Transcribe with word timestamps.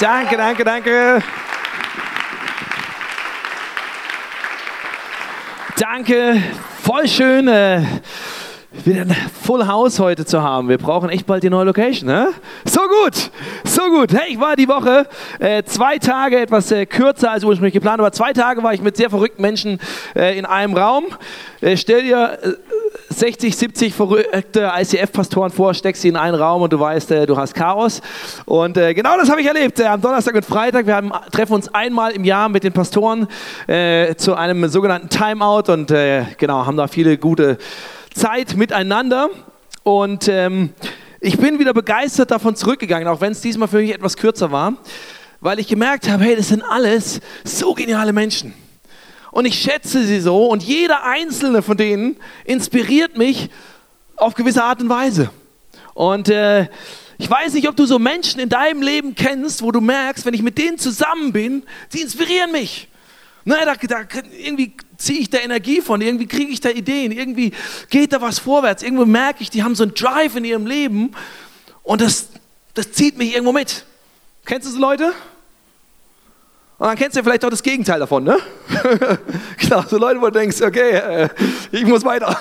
Danke, 0.00 0.36
danke, 0.38 0.64
danke. 0.64 1.22
Danke, 5.76 6.42
voll 6.82 7.06
schön, 7.06 7.46
äh, 8.80 8.86
wieder 8.86 9.02
ein 9.02 9.16
Full 9.42 9.66
House 9.66 9.98
heute 9.98 10.24
zu 10.24 10.42
haben. 10.42 10.68
Wir 10.68 10.78
brauchen 10.78 11.10
echt 11.10 11.26
bald 11.26 11.42
die 11.42 11.50
neue 11.50 11.64
Location. 11.64 12.08
Ne? 12.08 12.28
So 12.64 12.80
gut, 12.80 13.30
so 13.64 13.82
gut. 13.90 14.12
Hey, 14.12 14.32
ich 14.32 14.40
war 14.40 14.56
die 14.56 14.68
Woche 14.68 15.06
äh, 15.38 15.62
zwei 15.64 15.98
Tage, 15.98 16.40
etwas 16.40 16.70
äh, 16.72 16.86
kürzer 16.86 17.30
als 17.30 17.44
ursprünglich 17.44 17.74
geplant, 17.74 18.00
aber 18.00 18.12
zwei 18.12 18.32
Tage 18.32 18.62
war 18.62 18.74
ich 18.74 18.80
mit 18.80 18.96
sehr 18.96 19.10
verrückten 19.10 19.42
Menschen 19.42 19.80
äh, 20.14 20.38
in 20.38 20.44
einem 20.44 20.76
Raum. 20.76 21.04
Äh, 21.60 21.76
stell 21.76 22.02
dir 22.02 22.38
60, 23.08 23.56
70 23.56 23.94
verrückte 23.94 24.72
ICF-Pastoren 24.76 25.50
vor, 25.50 25.74
steckst 25.74 26.02
sie 26.02 26.08
in 26.08 26.16
einen 26.16 26.36
Raum 26.36 26.62
und 26.62 26.72
du 26.72 26.80
weißt, 26.80 27.10
äh, 27.10 27.26
du 27.26 27.36
hast 27.36 27.54
Chaos. 27.54 28.00
Und 28.46 28.76
äh, 28.76 28.94
genau 28.94 29.16
das 29.16 29.30
habe 29.30 29.40
ich 29.40 29.46
erlebt. 29.46 29.80
Äh, 29.80 29.86
am 29.86 30.00
Donnerstag 30.00 30.34
und 30.34 30.44
Freitag, 30.44 30.86
wir 30.86 30.96
haben, 30.96 31.12
treffen 31.32 31.54
uns 31.54 31.72
einmal 31.74 32.12
im 32.12 32.24
Jahr 32.24 32.48
mit 32.48 32.64
den 32.64 32.72
Pastoren 32.72 33.26
äh, 33.66 34.14
zu 34.14 34.34
einem 34.34 34.68
sogenannten 34.68 35.08
Timeout 35.08 35.72
und 35.72 35.90
äh, 35.90 36.24
genau, 36.38 36.66
haben 36.66 36.76
da 36.76 36.86
viele 36.86 37.18
gute 37.18 37.58
Zeit 38.14 38.56
miteinander. 38.56 39.30
Und 39.82 40.28
ähm, 40.28 40.70
ich 41.20 41.38
bin 41.38 41.58
wieder 41.58 41.74
begeistert 41.74 42.30
davon 42.30 42.56
zurückgegangen, 42.56 43.08
auch 43.08 43.20
wenn 43.20 43.32
es 43.32 43.40
diesmal 43.40 43.68
für 43.68 43.78
mich 43.78 43.92
etwas 43.92 44.16
kürzer 44.16 44.52
war, 44.52 44.74
weil 45.40 45.58
ich 45.58 45.68
gemerkt 45.68 46.08
habe, 46.08 46.24
hey, 46.24 46.36
das 46.36 46.48
sind 46.48 46.62
alles 46.62 47.20
so 47.44 47.74
geniale 47.74 48.12
Menschen 48.12 48.54
und 49.30 49.44
ich 49.44 49.60
schätze 49.60 50.04
sie 50.04 50.20
so 50.20 50.46
und 50.46 50.62
jeder 50.62 51.04
einzelne 51.04 51.62
von 51.62 51.76
denen 51.76 52.16
inspiriert 52.44 53.16
mich 53.16 53.50
auf 54.16 54.34
gewisse 54.34 54.62
Art 54.62 54.80
und 54.82 54.88
Weise. 54.88 55.30
Und 55.94 56.28
äh, 56.28 56.68
ich 57.18 57.30
weiß 57.30 57.54
nicht, 57.54 57.68
ob 57.68 57.76
du 57.76 57.86
so 57.86 57.98
Menschen 57.98 58.40
in 58.40 58.48
deinem 58.48 58.82
Leben 58.82 59.14
kennst, 59.14 59.62
wo 59.62 59.70
du 59.70 59.80
merkst, 59.80 60.24
wenn 60.24 60.34
ich 60.34 60.42
mit 60.42 60.58
denen 60.58 60.78
zusammen 60.78 61.32
bin, 61.32 61.64
sie 61.88 62.00
inspirieren 62.00 62.52
mich. 62.52 62.88
Ne, 63.44 63.56
da, 63.64 63.74
da, 63.74 64.06
irgendwie 64.38 64.74
ziehe 65.00 65.18
ich 65.18 65.30
da 65.30 65.38
Energie 65.38 65.80
von, 65.80 66.00
irgendwie 66.00 66.26
kriege 66.26 66.52
ich 66.52 66.60
da 66.60 66.68
Ideen, 66.68 67.12
irgendwie 67.12 67.52
geht 67.88 68.12
da 68.12 68.20
was 68.20 68.38
vorwärts, 68.38 68.82
irgendwo 68.82 69.06
merke 69.06 69.42
ich, 69.42 69.50
die 69.50 69.62
haben 69.62 69.74
so 69.74 69.82
einen 69.82 69.94
Drive 69.94 70.36
in 70.36 70.44
ihrem 70.44 70.66
Leben 70.66 71.12
und 71.82 72.00
das, 72.00 72.28
das 72.74 72.92
zieht 72.92 73.18
mich 73.18 73.32
irgendwo 73.32 73.52
mit. 73.52 73.84
Kennst 74.44 74.68
du 74.68 74.72
so 74.72 74.78
Leute? 74.78 75.12
Und 76.78 76.86
dann 76.86 76.96
kennst 76.96 77.14
du 77.14 77.20
ja 77.20 77.24
vielleicht 77.24 77.44
auch 77.44 77.50
das 77.50 77.62
Gegenteil 77.62 78.00
davon, 78.00 78.24
ne? 78.24 78.38
genau, 79.58 79.82
so 79.82 79.98
Leute, 79.98 80.20
wo 80.20 80.26
du 80.26 80.32
denkst, 80.32 80.62
okay, 80.62 80.92
äh, 80.92 81.28
ich 81.72 81.84
muss 81.84 82.04
weiter. 82.04 82.38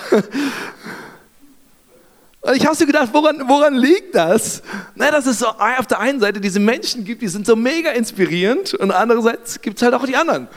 Und 2.42 2.56
ich 2.56 2.66
habe 2.66 2.74
so 2.76 2.86
gedacht, 2.86 3.10
woran, 3.12 3.44
woran 3.50 3.76
liegt 3.76 4.16
das? 4.16 4.64
Na, 4.96 5.12
dass 5.12 5.26
es 5.26 5.40
so 5.40 5.48
auf 5.48 5.88
der 5.88 6.00
einen 6.00 6.22
Seite 6.22 6.40
diese 6.40 6.60
Menschen 6.60 7.04
gibt, 7.04 7.22
die 7.22 7.28
sind 7.28 7.46
so 7.46 7.58
mega 7.58 7.92
inspirierend 7.92 8.74
und 8.76 8.92
andererseits 8.92 9.60
gibt 9.60 9.78
es 9.78 9.84
halt 9.84 9.94
auch 9.94 10.06
die 10.06 10.16
anderen. 10.16 10.48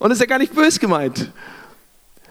Und 0.00 0.08
das 0.08 0.16
ist 0.16 0.20
ja 0.20 0.26
gar 0.26 0.38
nicht 0.38 0.54
böse 0.54 0.80
gemeint. 0.80 1.30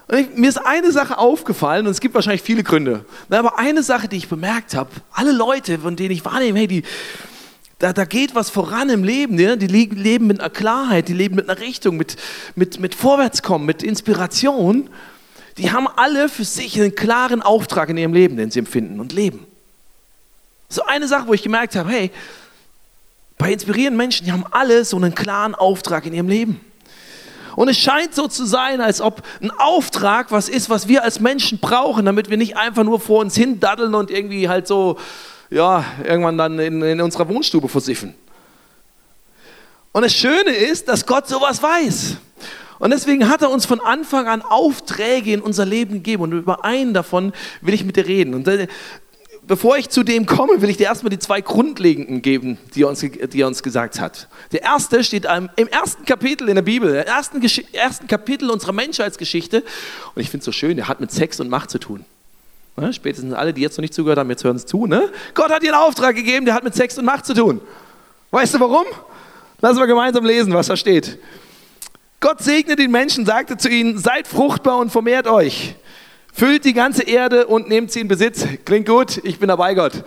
Und 0.08 0.17
ich, 0.17 0.36
mir 0.36 0.50
ist 0.50 0.58
eine 0.58 0.92
Sache 0.92 1.20
aufgefallen 1.20 1.86
und 1.86 1.92
es 1.92 2.02
gibt 2.02 2.16
wahrscheinlich 2.16 2.42
viele 2.42 2.64
Gründe. 2.64 3.06
Aber 3.30 3.59
eine 3.59 3.84
Sache, 3.84 4.08
die 4.08 4.17
ich 4.17 4.28
bemerkt 4.28 4.73
habe, 4.73 4.89
alle 5.12 5.31
Leute, 5.31 5.78
von 5.78 5.95
denen 5.95 6.09
ich 6.09 6.25
wahrnehme, 6.25 6.58
hey, 6.58 6.67
die, 6.67 6.84
da, 7.78 7.94
da 7.94 8.06
geht 8.06 8.34
was 8.34 8.50
voran 8.50 8.90
im 8.90 9.03
Leben. 9.03 9.36
Ne? 9.36 9.56
Die 9.56 9.67
leben 9.67 10.25
mit 10.25 10.40
einer 10.40 10.50
Klarheit, 10.50 11.09
die 11.09 11.14
leben 11.14 11.36
mit 11.36 11.47
einer 11.47 11.59
Richtung, 11.59 11.95
mit, 11.95 12.16
mit, 12.56 12.80
mit 12.80 12.95
Vorwärtskommen, 12.95 13.68
mit 13.68 13.84
Inspiration. 13.84 14.90
Die 15.59 15.72
haben 15.72 15.88
alle 15.88 16.28
für 16.28 16.46
sich 16.46 16.80
einen 16.81 16.96
klaren 16.96 17.44
Auftrag 17.44 17.90
in 17.90 17.97
ihrem 17.97 18.13
Leben, 18.13 18.36
den 18.36 18.50
sie 18.50 18.59
empfinden 18.59 19.00
und 19.00 19.13
leben. 19.13 19.46
So 20.69 20.84
eine 20.86 21.07
Sache, 21.07 21.28
wo 21.28 21.36
ich 21.36 21.44
gemerkt 21.44 21.75
habe, 21.75 21.91
hey, 21.91 22.09
bei 23.38 23.53
inspirierenden 23.53 23.97
Menschen, 23.97 24.25
die 24.25 24.31
haben 24.31 24.46
alle 24.50 24.84
so 24.86 24.97
einen 24.97 25.13
klaren 25.13 25.53
Auftrag 25.53 26.07
in 26.07 26.13
ihrem 26.13 26.30
Leben. 26.30 26.62
Und 27.56 27.70
es 27.70 27.78
scheint 27.78 28.16
so 28.16 28.28
zu 28.28 28.46
sein, 28.46 28.82
als 28.82 29.02
ob 29.02 29.22
ein 29.42 29.52
Auftrag 29.52 30.32
was 30.32 30.50
ist, 30.50 30.70
was 30.70 30.88
wir 30.88 31.04
als 31.04 31.20
Menschen 31.20 31.60
brauchen, 31.60 32.06
damit 32.06 32.30
wir 32.30 32.38
nicht 32.38 32.58
einfach 32.58 32.84
nur 32.84 33.00
vor 33.00 33.20
uns 33.20 33.36
hin 33.36 33.60
daddeln 33.60 33.96
und 33.96 34.12
irgendwie 34.12 34.50
halt 34.50 34.68
so 34.68 34.98
ja, 35.50 35.84
irgendwann 36.04 36.38
dann 36.38 36.60
in, 36.60 36.82
in 36.82 37.02
unserer 37.02 37.28
Wohnstube 37.28 37.70
versiffen. 37.70 38.14
Und 39.92 40.04
das 40.04 40.14
Schöne 40.14 40.52
ist, 40.52 40.88
dass 40.88 41.06
Gott 41.06 41.28
sowas 41.28 41.62
weiß. 41.62 42.18
Und 42.78 42.92
deswegen 42.92 43.28
hat 43.28 43.42
er 43.42 43.50
uns 43.50 43.66
von 43.66 43.81
Anfang 43.81 44.28
an 44.28 44.42
Aufträge 44.42 45.34
in 45.34 45.42
unser 45.42 45.66
Leben 45.66 45.96
gegeben. 45.96 46.24
Und 46.24 46.31
über 46.31 46.64
einen 46.64 46.94
davon 46.94 47.34
will 47.62 47.74
ich 47.74 47.84
mit 47.84 47.98
dir 47.98 48.06
reden. 48.06 48.36
Und 48.36 48.48
bevor 49.50 49.78
ich 49.78 49.90
zu 49.90 50.04
dem 50.04 50.28
komme, 50.28 50.62
will 50.62 50.70
ich 50.70 50.78
dir 50.78 50.86
erstmal 50.86 51.10
die 51.10 51.20
zwei 51.20 51.42
grundlegenden 51.42 52.22
geben, 52.22 52.60
die 52.76 52.84
er 52.84 52.88
uns, 52.88 53.02
die 53.02 53.42
er 53.42 53.48
uns 53.48 53.64
gesagt 53.64 54.00
hat. 54.00 54.30
Der 54.54 54.62
erste 54.62 55.04
steht 55.04 55.26
im 55.26 55.68
ersten 55.68 56.06
Kapitel 56.06 56.48
in 56.48 56.56
der 56.56 56.62
Bibel, 56.62 56.90
im 56.92 56.96
ersten, 56.96 57.42
ersten 57.74 58.08
Kapitel 58.08 58.50
unserer 58.52 58.72
Menschheitsgeschichte. 58.72 59.64
Und 60.16 60.22
ich 60.22 60.30
finde 60.30 60.42
es 60.42 60.46
so 60.46 60.52
schön, 60.52 60.78
der 60.78 60.88
hat 60.88 61.02
mit 61.02 61.12
Sex 61.12 61.40
und 61.40 61.50
Macht 61.50 61.72
zu 61.72 61.80
tun. 61.80 62.06
Ne? 62.78 62.94
Spätestens 62.94 63.34
alle, 63.34 63.52
die 63.52 63.62
jetzt 63.62 63.76
noch 63.78 63.82
nicht 63.82 63.94
zugehört 63.94 64.20
haben, 64.20 64.30
jetzt 64.30 64.44
hören 64.44 64.56
es 64.56 64.68
zu. 64.68 64.86
Ne? 64.86 65.12
Gott 65.34 65.52
hat 65.52 65.64
dir 65.64 65.74
einen 65.74 65.84
Auftrag 65.84 66.16
gegeben, 66.16 66.46
der 66.46 66.54
hat 66.54 66.64
mit 66.64 66.76
Sex 66.76 66.98
und 67.00 67.06
Macht 67.06 67.26
zu 67.26 67.34
tun. 67.34 67.60
Weißt 68.30 68.54
du 68.54 68.60
warum? 68.60 68.86
Lass 69.62 69.76
mal 69.76 69.88
gemeinsam 69.88 70.24
lesen, 70.26 70.54
was 70.54 70.68
da 70.68 70.78
steht. 70.78 71.18
Gott 72.20 72.42
segne 72.42 72.76
den 72.76 72.92
Menschen, 72.92 73.26
sagte 73.26 73.58
zu 73.58 73.68
ihnen, 73.68 73.98
seid 73.98 74.28
fruchtbar 74.28 74.78
und 74.78 74.92
vermehrt 74.92 75.26
euch. 75.26 75.76
Füllt 76.34 76.66
die 76.66 76.73
ganze 76.73 77.03
Erde 77.03 77.47
und 77.47 77.67
nehmt 77.67 77.91
sie 77.91 78.01
in 78.01 78.07
Besitz. 78.07 78.45
Klingt 78.66 78.88
gut, 78.88 79.19
ich 79.23 79.40
bin 79.40 79.50
dabei, 79.50 79.73
Gott. 79.73 80.03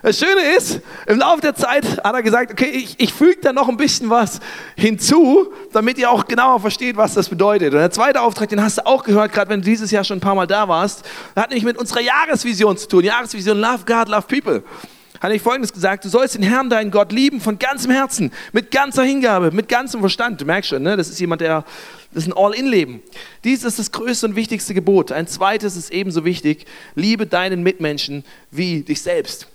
Das 0.00 0.16
Schöne 0.16 0.40
ist, 0.56 0.80
im 1.06 1.18
Laufe 1.18 1.40
der 1.40 1.56
Zeit 1.56 1.84
hat 2.04 2.14
er 2.14 2.22
gesagt, 2.22 2.52
okay, 2.52 2.70
ich, 2.70 2.94
ich 2.98 3.12
füge 3.12 3.40
da 3.42 3.52
noch 3.52 3.68
ein 3.68 3.76
bisschen 3.76 4.08
was 4.10 4.38
hinzu, 4.76 5.52
damit 5.72 5.98
ihr 5.98 6.08
auch 6.08 6.26
genauer 6.26 6.60
versteht, 6.60 6.96
was 6.96 7.14
das 7.14 7.28
bedeutet. 7.28 7.72
Und 7.72 7.80
der 7.80 7.90
zweite 7.90 8.20
Auftrag, 8.20 8.48
den 8.48 8.62
hast 8.62 8.78
du 8.78 8.86
auch 8.86 9.02
gehört, 9.02 9.32
gerade 9.32 9.50
wenn 9.50 9.60
du 9.60 9.64
dieses 9.64 9.90
Jahr 9.90 10.04
schon 10.04 10.18
ein 10.18 10.20
paar 10.20 10.36
Mal 10.36 10.46
da 10.46 10.68
warst, 10.68 11.04
hat 11.34 11.50
nämlich 11.50 11.64
mit 11.64 11.76
unserer 11.76 12.00
Jahresvision 12.00 12.76
zu 12.76 12.86
tun. 12.86 13.02
Jahresvision 13.02 13.58
Love 13.58 13.80
God, 13.86 14.08
Love 14.08 14.26
People. 14.28 14.62
Hat 15.20 15.32
ich 15.32 15.42
folgendes 15.42 15.72
gesagt, 15.72 16.04
du 16.04 16.08
sollst 16.08 16.34
den 16.34 16.42
Herrn, 16.42 16.70
deinen 16.70 16.90
Gott 16.90 17.12
lieben 17.12 17.40
von 17.40 17.58
ganzem 17.58 17.90
Herzen, 17.90 18.32
mit 18.52 18.70
ganzer 18.70 19.02
Hingabe, 19.02 19.50
mit 19.50 19.68
ganzem 19.68 20.00
Verstand. 20.00 20.40
Du 20.40 20.44
merkst 20.44 20.70
schon, 20.70 20.82
ne? 20.82 20.96
das 20.96 21.08
ist 21.08 21.18
jemand, 21.18 21.40
der, 21.40 21.64
das 22.12 22.24
ist 22.24 22.28
ein 22.28 22.36
All-In-Leben. 22.36 23.02
Dies 23.44 23.64
ist 23.64 23.78
das 23.78 23.90
größte 23.90 24.26
und 24.26 24.36
wichtigste 24.36 24.74
Gebot. 24.74 25.10
Ein 25.10 25.26
zweites 25.26 25.76
ist 25.76 25.90
ebenso 25.90 26.24
wichtig, 26.24 26.66
liebe 26.94 27.26
deinen 27.26 27.62
Mitmenschen 27.62 28.24
wie 28.50 28.82
dich 28.82 29.02
selbst. 29.02 29.48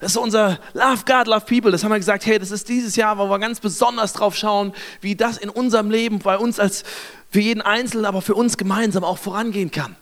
Das 0.00 0.12
ist 0.12 0.16
unser 0.16 0.58
Love 0.72 1.02
God, 1.06 1.26
Love 1.26 1.46
People. 1.46 1.70
Das 1.70 1.84
haben 1.84 1.90
wir 1.90 1.98
gesagt, 1.98 2.26
hey, 2.26 2.38
das 2.38 2.50
ist 2.50 2.68
dieses 2.68 2.96
Jahr, 2.96 3.16
wo 3.16 3.26
wir 3.26 3.38
ganz 3.38 3.60
besonders 3.60 4.12
drauf 4.12 4.36
schauen, 4.36 4.74
wie 5.00 5.14
das 5.14 5.38
in 5.38 5.48
unserem 5.48 5.90
Leben, 5.90 6.18
bei 6.18 6.36
uns 6.36 6.58
als 6.58 6.84
für 7.30 7.40
jeden 7.40 7.62
Einzelnen, 7.62 8.04
aber 8.04 8.20
für 8.20 8.34
uns 8.34 8.56
gemeinsam 8.56 9.02
auch 9.02 9.18
vorangehen 9.18 9.70
kann. 9.70 9.96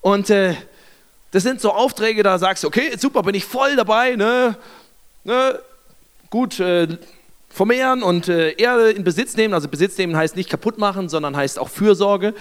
Und 0.00 0.30
äh, 0.30 0.54
das 1.34 1.42
sind 1.42 1.60
so 1.60 1.72
Aufträge, 1.72 2.22
da 2.22 2.38
sagst 2.38 2.62
du, 2.62 2.68
okay, 2.68 2.96
super, 2.96 3.22
bin 3.22 3.34
ich 3.34 3.44
voll 3.44 3.74
dabei, 3.74 4.14
ne? 4.14 4.56
ne? 5.24 5.58
Gut, 6.30 6.60
äh, 6.60 6.86
vermehren 7.50 8.04
und 8.04 8.28
äh, 8.28 8.52
Erde 8.52 8.92
in 8.92 9.02
Besitz 9.02 9.36
nehmen. 9.36 9.52
Also 9.52 9.68
Besitz 9.68 9.98
nehmen 9.98 10.16
heißt 10.16 10.36
nicht 10.36 10.48
kaputt 10.48 10.78
machen, 10.78 11.08
sondern 11.08 11.36
heißt 11.36 11.58
auch 11.58 11.68
Fürsorge. 11.68 12.34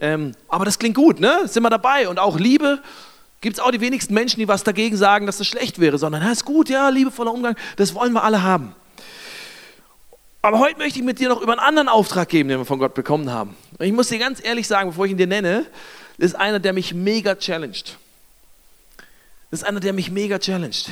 Ähm, 0.00 0.34
aber 0.48 0.64
das 0.64 0.80
klingt 0.80 0.96
gut, 0.96 1.20
ne? 1.20 1.46
Sind 1.46 1.62
wir 1.62 1.70
dabei? 1.70 2.08
Und 2.08 2.18
auch 2.18 2.38
Liebe 2.38 2.80
Gibt 3.40 3.56
es 3.56 3.60
auch 3.60 3.70
die 3.70 3.80
wenigsten 3.80 4.12
Menschen, 4.12 4.38
die 4.38 4.48
was 4.48 4.64
dagegen 4.64 4.98
sagen, 4.98 5.24
dass 5.24 5.38
das 5.38 5.46
schlecht 5.46 5.80
wäre, 5.80 5.96
sondern, 5.96 6.20
das 6.20 6.32
ist 6.32 6.44
gut, 6.44 6.68
ja, 6.68 6.90
liebevoller 6.90 7.32
Umgang, 7.32 7.56
das 7.76 7.94
wollen 7.94 8.12
wir 8.12 8.22
alle 8.22 8.42
haben. 8.42 8.74
Aber 10.42 10.58
heute 10.58 10.76
möchte 10.76 10.98
ich 10.98 11.04
mit 11.04 11.20
dir 11.20 11.30
noch 11.30 11.40
über 11.40 11.52
einen 11.52 11.60
anderen 11.60 11.88
Auftrag 11.88 12.28
geben, 12.28 12.50
den 12.50 12.58
wir 12.58 12.66
von 12.66 12.78
Gott 12.78 12.92
bekommen 12.92 13.30
haben. 13.30 13.56
Und 13.78 13.86
ich 13.86 13.92
muss 13.92 14.08
dir 14.08 14.18
ganz 14.18 14.44
ehrlich 14.44 14.66
sagen, 14.66 14.90
bevor 14.90 15.06
ich 15.06 15.12
ihn 15.12 15.16
dir 15.16 15.26
nenne, 15.26 15.64
ist 16.18 16.34
einer, 16.34 16.58
der 16.58 16.74
mich 16.74 16.92
mega 16.92 17.34
challenged. 17.34 17.96
Das 19.50 19.62
ist 19.62 19.66
einer, 19.66 19.80
der 19.80 19.92
mich 19.92 20.10
mega 20.10 20.38
challenged. 20.38 20.90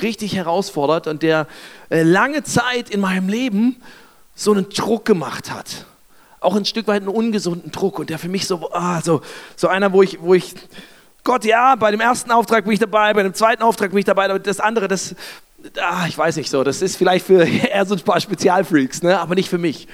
Richtig 0.00 0.34
herausfordert 0.34 1.06
und 1.06 1.22
der 1.22 1.46
äh, 1.90 2.02
lange 2.02 2.42
Zeit 2.42 2.88
in 2.88 3.00
meinem 3.00 3.28
Leben 3.28 3.76
so 4.34 4.52
einen 4.52 4.70
Druck 4.70 5.04
gemacht 5.04 5.50
hat. 5.50 5.84
Auch 6.40 6.56
ein 6.56 6.64
Stück 6.64 6.86
weit 6.86 7.02
einen 7.02 7.08
ungesunden 7.08 7.70
Druck 7.70 7.98
und 7.98 8.08
der 8.08 8.18
für 8.18 8.30
mich 8.30 8.46
so, 8.46 8.72
ah, 8.72 9.02
so, 9.02 9.20
so 9.56 9.68
einer, 9.68 9.92
wo 9.92 10.02
ich, 10.02 10.22
wo 10.22 10.32
ich 10.32 10.54
Gott, 11.24 11.44
ja, 11.44 11.74
bei 11.74 11.90
dem 11.90 12.00
ersten 12.00 12.30
Auftrag 12.30 12.64
bin 12.64 12.72
ich 12.72 12.78
dabei, 12.78 13.12
bei 13.12 13.22
dem 13.22 13.34
zweiten 13.34 13.62
Auftrag 13.62 13.90
bin 13.90 13.98
ich 13.98 14.06
dabei, 14.06 14.24
aber 14.24 14.38
das 14.38 14.58
andere, 14.58 14.88
das, 14.88 15.14
ah, 15.78 16.06
ich 16.08 16.16
weiß 16.16 16.36
nicht 16.36 16.48
so, 16.48 16.64
das 16.64 16.80
ist 16.80 16.96
vielleicht 16.96 17.26
für 17.26 17.44
eher 17.68 17.84
so 17.84 17.94
ein 17.94 18.00
paar 18.00 18.20
Spezialfreaks, 18.20 19.02
ne? 19.02 19.20
aber 19.20 19.34
nicht 19.34 19.50
für 19.50 19.58
mich. 19.58 19.86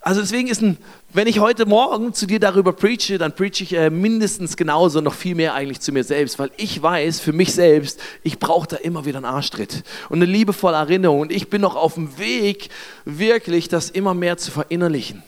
Also 0.00 0.20
deswegen 0.20 0.48
ist 0.48 0.62
ein, 0.62 0.78
wenn 1.12 1.26
ich 1.26 1.40
heute 1.40 1.66
Morgen 1.66 2.14
zu 2.14 2.26
dir 2.26 2.38
darüber 2.38 2.72
preache, 2.72 3.18
dann 3.18 3.34
preache 3.34 3.64
ich 3.64 3.74
äh, 3.74 3.90
mindestens 3.90 4.56
genauso, 4.56 5.00
noch 5.00 5.14
viel 5.14 5.34
mehr 5.34 5.54
eigentlich 5.54 5.80
zu 5.80 5.90
mir 5.92 6.04
selbst, 6.04 6.38
weil 6.38 6.50
ich 6.56 6.80
weiß, 6.80 7.20
für 7.20 7.32
mich 7.32 7.52
selbst, 7.52 8.00
ich 8.22 8.38
brauche 8.38 8.68
da 8.68 8.76
immer 8.76 9.06
wieder 9.06 9.18
einen 9.18 9.24
Arschtritt 9.24 9.82
und 10.08 10.18
eine 10.18 10.30
liebevolle 10.30 10.76
Erinnerung 10.76 11.20
und 11.20 11.32
ich 11.32 11.50
bin 11.50 11.60
noch 11.60 11.74
auf 11.74 11.94
dem 11.94 12.16
Weg, 12.18 12.68
wirklich 13.04 13.68
das 13.68 13.90
immer 13.90 14.14
mehr 14.14 14.36
zu 14.38 14.52
verinnerlichen. 14.52 15.22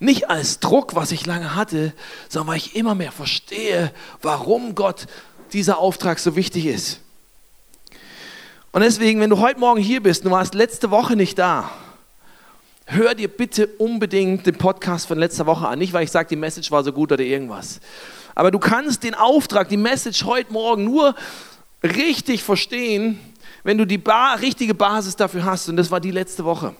Nicht 0.00 0.30
als 0.30 0.58
Druck, 0.58 0.96
was 0.96 1.12
ich 1.12 1.26
lange 1.26 1.54
hatte, 1.54 1.92
sondern 2.28 2.48
weil 2.48 2.56
ich 2.56 2.74
immer 2.74 2.94
mehr 2.94 3.12
verstehe, 3.12 3.92
warum 4.20 4.74
Gott 4.74 5.06
dieser 5.52 5.78
Auftrag 5.78 6.18
so 6.18 6.34
wichtig 6.36 6.66
ist. 6.66 7.00
Und 8.72 8.82
deswegen, 8.82 9.20
wenn 9.20 9.30
du 9.30 9.38
heute 9.38 9.60
Morgen 9.60 9.80
hier 9.80 10.02
bist, 10.02 10.24
du 10.24 10.30
warst 10.30 10.54
letzte 10.54 10.90
Woche 10.90 11.16
nicht 11.16 11.38
da, 11.38 11.70
hör 12.90 13.14
dir 13.14 13.28
bitte 13.28 13.66
unbedingt 13.66 14.46
den 14.46 14.56
Podcast 14.56 15.06
von 15.06 15.18
letzter 15.18 15.46
Woche 15.46 15.68
an. 15.68 15.78
Nicht, 15.78 15.92
weil 15.92 16.04
ich 16.04 16.10
sage, 16.10 16.28
die 16.28 16.36
Message 16.36 16.70
war 16.70 16.82
so 16.82 16.92
gut 16.92 17.12
oder 17.12 17.22
irgendwas. 17.22 17.80
Aber 18.34 18.50
du 18.50 18.58
kannst 18.58 19.04
den 19.04 19.14
Auftrag, 19.14 19.68
die 19.68 19.76
Message 19.76 20.24
heute 20.24 20.52
Morgen 20.52 20.84
nur 20.84 21.14
richtig 21.82 22.42
verstehen, 22.42 23.18
wenn 23.62 23.78
du 23.78 23.86
die 23.86 23.98
ba 23.98 24.34
richtige 24.34 24.74
Basis 24.74 25.16
dafür 25.16 25.44
hast. 25.44 25.68
Und 25.68 25.76
das 25.76 25.90
war 25.90 26.00
die 26.00 26.10
letzte 26.10 26.44
Woche. 26.44 26.74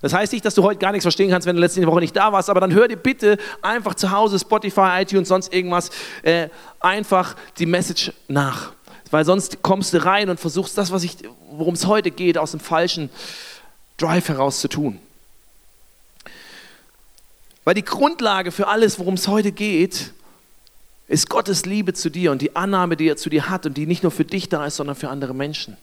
Das 0.00 0.12
heißt 0.12 0.32
nicht, 0.32 0.44
dass 0.44 0.54
du 0.54 0.62
heute 0.62 0.78
gar 0.78 0.92
nichts 0.92 1.04
verstehen 1.04 1.30
kannst, 1.30 1.46
wenn 1.46 1.56
du 1.56 1.60
letzte 1.60 1.84
Woche 1.84 2.00
nicht 2.00 2.14
da 2.14 2.32
warst, 2.32 2.48
aber 2.50 2.60
dann 2.60 2.72
hör 2.72 2.86
dir 2.86 2.96
bitte 2.96 3.36
einfach 3.62 3.96
zu 3.96 4.12
Hause 4.12 4.38
Spotify, 4.38 5.00
iTunes, 5.00 5.26
sonst 5.26 5.52
irgendwas, 5.52 5.90
äh, 6.22 6.50
einfach 6.78 7.34
die 7.58 7.66
Message 7.66 8.12
nach. 8.28 8.72
Weil 9.10 9.24
sonst 9.24 9.60
kommst 9.62 9.94
du 9.94 10.04
rein 10.04 10.30
und 10.30 10.38
versuchst 10.38 10.78
das, 10.78 10.92
worum 11.50 11.74
es 11.74 11.86
heute 11.86 12.12
geht, 12.12 12.38
aus 12.38 12.52
dem 12.52 12.60
falschen 12.60 13.10
Drive 13.96 14.28
heraus 14.28 14.60
zu 14.60 14.68
tun. 14.68 15.00
Weil 17.68 17.74
die 17.74 17.84
Grundlage 17.84 18.50
für 18.50 18.68
alles, 18.68 18.98
worum 18.98 19.12
es 19.12 19.28
heute 19.28 19.52
geht, 19.52 20.14
ist 21.06 21.28
Gottes 21.28 21.66
Liebe 21.66 21.92
zu 21.92 22.08
dir 22.08 22.32
und 22.32 22.40
die 22.40 22.56
Annahme, 22.56 22.96
die 22.96 23.06
er 23.06 23.18
zu 23.18 23.28
dir 23.28 23.50
hat 23.50 23.66
und 23.66 23.76
die 23.76 23.84
nicht 23.84 24.02
nur 24.02 24.10
für 24.10 24.24
dich 24.24 24.48
da 24.48 24.64
ist, 24.64 24.76
sondern 24.76 24.96
für 24.96 25.10
andere 25.10 25.34
Menschen. 25.34 25.76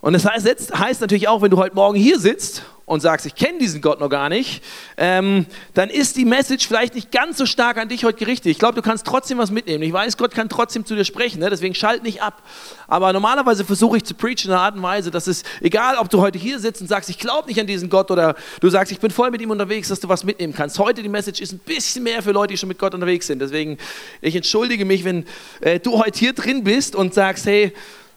Und 0.00 0.14
das 0.14 0.24
heißt, 0.24 0.74
heißt 0.74 1.00
natürlich 1.00 1.28
auch, 1.28 1.42
wenn 1.42 1.50
du 1.50 1.58
heute 1.58 1.74
Morgen 1.74 1.96
hier 1.96 2.18
sitzt 2.18 2.62
und 2.86 3.00
sagst, 3.00 3.24
ich 3.24 3.34
kenne 3.36 3.58
diesen 3.58 3.82
Gott 3.82 4.00
noch 4.00 4.08
gar 4.08 4.28
nicht, 4.28 4.64
ähm, 4.96 5.46
dann 5.74 5.90
ist 5.90 6.16
die 6.16 6.24
Message 6.24 6.66
vielleicht 6.66 6.94
nicht 6.94 7.12
ganz 7.12 7.36
so 7.36 7.46
stark 7.46 7.76
an 7.76 7.88
dich 7.88 8.02
heute 8.02 8.18
gerichtet. 8.18 8.50
Ich 8.50 8.58
glaube, 8.58 8.74
du 8.74 8.82
kannst 8.82 9.06
trotzdem 9.06 9.38
was 9.38 9.50
mitnehmen. 9.50 9.84
Ich 9.84 9.92
weiß, 9.92 10.16
Gott 10.16 10.32
kann 10.32 10.48
trotzdem 10.48 10.84
zu 10.84 10.96
dir 10.96 11.04
sprechen, 11.04 11.38
ne? 11.38 11.50
deswegen 11.50 11.74
schalt 11.74 12.02
nicht 12.02 12.20
ab. 12.20 12.42
Aber 12.88 13.12
normalerweise 13.12 13.64
versuche 13.64 13.98
ich 13.98 14.04
zu 14.04 14.14
preachen 14.14 14.46
in 14.46 14.52
einer 14.52 14.62
Art 14.62 14.74
und 14.74 14.82
Weise, 14.82 15.10
dass 15.10 15.26
es, 15.26 15.44
egal 15.60 15.98
ob 15.98 16.08
du 16.08 16.20
heute 16.20 16.38
hier 16.38 16.58
sitzt 16.58 16.80
und 16.80 16.88
sagst, 16.88 17.10
ich 17.10 17.18
glaube 17.18 17.46
nicht 17.46 17.60
an 17.60 17.66
diesen 17.66 17.90
Gott 17.90 18.10
oder 18.10 18.34
du 18.60 18.70
sagst, 18.70 18.90
ich 18.90 18.98
bin 18.98 19.10
voll 19.10 19.30
mit 19.30 19.40
ihm 19.40 19.50
unterwegs, 19.50 19.88
dass 19.88 20.00
du 20.00 20.08
was 20.08 20.24
mitnehmen 20.24 20.54
kannst. 20.54 20.78
Heute 20.78 21.02
die 21.02 21.08
Message 21.08 21.40
ist 21.40 21.52
ein 21.52 21.60
bisschen 21.60 22.02
mehr 22.02 22.22
für 22.22 22.32
Leute, 22.32 22.54
die 22.54 22.58
schon 22.58 22.70
mit 22.70 22.78
Gott 22.78 22.94
unterwegs 22.94 23.26
sind. 23.28 23.38
Deswegen, 23.38 23.78
ich 24.20 24.34
entschuldige 24.34 24.84
mich, 24.84 25.04
wenn 25.04 25.26
äh, 25.60 25.78
du 25.78 26.02
heute 26.02 26.18
hier 26.18 26.32
drin 26.32 26.64
bist 26.64 26.96
und 26.96 27.14
sagst, 27.14 27.46
hey, 27.46 27.72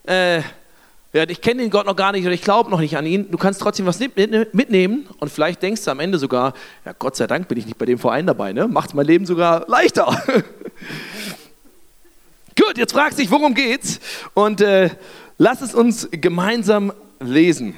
äh, 0.05 0.41
ich 1.13 1.41
kenne 1.41 1.61
den 1.61 1.69
Gott 1.69 1.85
noch 1.85 1.95
gar 1.95 2.11
nicht 2.11 2.23
oder 2.23 2.33
ich 2.33 2.41
glaube 2.41 2.71
noch 2.71 2.79
nicht 2.79 2.97
an 2.97 3.05
ihn. 3.05 3.29
Du 3.29 3.37
kannst 3.37 3.61
trotzdem 3.61 3.85
was 3.85 3.99
mitnehmen 3.99 5.07
und 5.19 5.29
vielleicht 5.29 5.61
denkst 5.61 5.83
du 5.85 5.91
am 5.91 5.99
Ende 5.99 6.17
sogar, 6.17 6.53
ja, 6.85 6.93
Gott 6.97 7.15
sei 7.15 7.27
Dank 7.27 7.47
bin 7.47 7.59
ich 7.59 7.67
nicht 7.67 7.77
bei 7.77 7.85
dem 7.85 7.99
Verein 7.99 8.25
dabei, 8.25 8.51
ne? 8.51 8.67
Macht 8.67 8.95
mein 8.95 9.05
Leben 9.05 9.27
sogar 9.27 9.65
leichter. 9.67 10.07
Gut, 12.59 12.77
jetzt 12.77 12.93
fragst 12.93 13.19
du 13.19 13.21
dich, 13.21 13.29
worum 13.29 13.53
geht's? 13.53 13.99
Und 14.33 14.61
äh, 14.61 14.89
lass 15.37 15.61
es 15.61 15.75
uns 15.75 16.07
gemeinsam 16.11 16.91
lesen. 17.19 17.75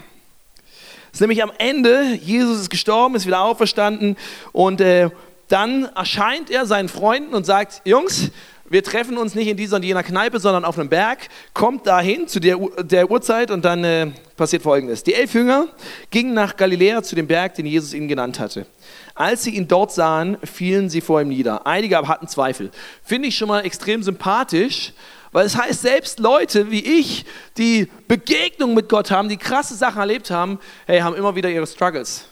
Es 1.08 1.18
ist 1.18 1.22
nämlich 1.22 1.44
am 1.44 1.52
Ende, 1.58 2.18
Jesus 2.22 2.62
ist 2.62 2.70
gestorben, 2.70 3.16
ist 3.16 3.26
wieder 3.26 3.42
auferstanden 3.42 4.16
und 4.54 4.80
äh, 4.80 5.10
dann 5.50 5.86
erscheint 5.96 6.50
er 6.50 6.66
seinen 6.66 6.90
Freunden 6.90 7.34
und 7.34 7.46
sagt, 7.46 7.82
Jungs, 7.86 8.32
wir 8.68 8.84
treffen 8.84 9.18
uns 9.18 9.36
nicht 9.36 9.48
in 9.48 9.58
dieser 9.58 9.76
und 9.76 9.84
jener 9.84 10.02
Kneipe, 10.02 10.40
sondern 10.40 10.66
auf 10.66 10.80
einem 10.80 10.90
Berg, 10.90 11.20
kommt 11.54 11.86
dahin 11.86 12.28
zu 12.28 12.40
der, 12.40 12.58
der 12.80 13.12
Uhrzeit 13.12 13.52
und 13.52 13.64
dann 13.64 13.84
äh, 13.84 14.08
passiert 14.38 14.64
Folgendes. 14.64 15.04
Die 15.04 15.14
elf 15.14 15.34
Jünger 15.36 15.68
gingen 16.10 16.34
nach 16.34 16.58
Galiläa 16.58 17.04
zu 17.04 17.16
dem 17.16 17.28
Berg, 17.28 17.54
den 17.56 17.68
Jesus 17.68 17.94
ihnen 17.94 18.08
genannt 18.08 18.40
hatte. 18.40 18.66
Als 19.14 19.44
sie 19.44 19.52
ihn 19.52 19.68
dort 19.68 19.92
sahen, 19.92 20.38
fielen 20.44 20.90
sie 20.90 21.02
vor 21.02 21.22
ihm 21.22 21.28
nieder. 21.28 21.68
Einige 21.68 21.98
aber 21.98 22.08
hatten 22.08 22.28
Zweifel. 22.28 22.72
Finde 23.04 23.28
ich 23.28 23.38
schon 23.38 23.48
mal 23.50 23.64
extrem 23.66 24.02
sympathisch, 24.02 24.94
weil 25.32 25.46
es 25.46 25.56
heißt, 25.56 25.82
selbst 25.82 26.20
Leute 26.20 26.72
wie 26.72 27.00
ich, 27.00 27.26
die 27.58 27.88
Begegnung 28.08 28.74
mit 28.74 28.90
Gott 28.90 29.12
haben, 29.12 29.30
die 29.30 29.38
krasse 29.38 29.76
Sachen 29.76 30.00
erlebt 30.00 30.32
haben, 30.32 30.60
hey, 30.88 31.02
haben 31.02 31.16
immer 31.16 31.36
wieder 31.36 31.50
ihre 31.50 31.68
Struggles 31.68 32.26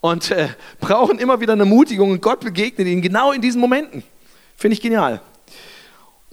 und 0.00 0.30
äh, 0.30 0.48
brauchen 0.80 1.18
immer 1.18 1.40
wieder 1.40 1.54
eine 1.54 1.62
Ermutigung 1.62 2.10
und 2.10 2.20
Gott 2.20 2.40
begegnet 2.40 2.86
ihnen 2.86 3.00
genau 3.00 3.32
in 3.32 3.40
diesen 3.40 3.60
Momenten. 3.60 4.02
Finde 4.56 4.74
ich 4.74 4.82
genial. 4.82 5.22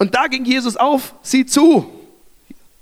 Und 0.02 0.16
da 0.16 0.26
ging 0.26 0.44
Jesus 0.44 0.76
auf 0.76 1.14
sie 1.22 1.46
zu. 1.46 1.86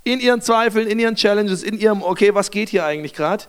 In 0.04 0.20
ihren 0.20 0.40
Zweifeln, 0.40 0.86
in 0.86 0.98
ihren 0.98 1.16
Challenges, 1.16 1.62
in 1.62 1.78
ihrem, 1.78 2.02
okay, 2.02 2.34
was 2.34 2.50
geht 2.50 2.70
hier 2.70 2.86
eigentlich 2.86 3.12
gerade? 3.12 3.44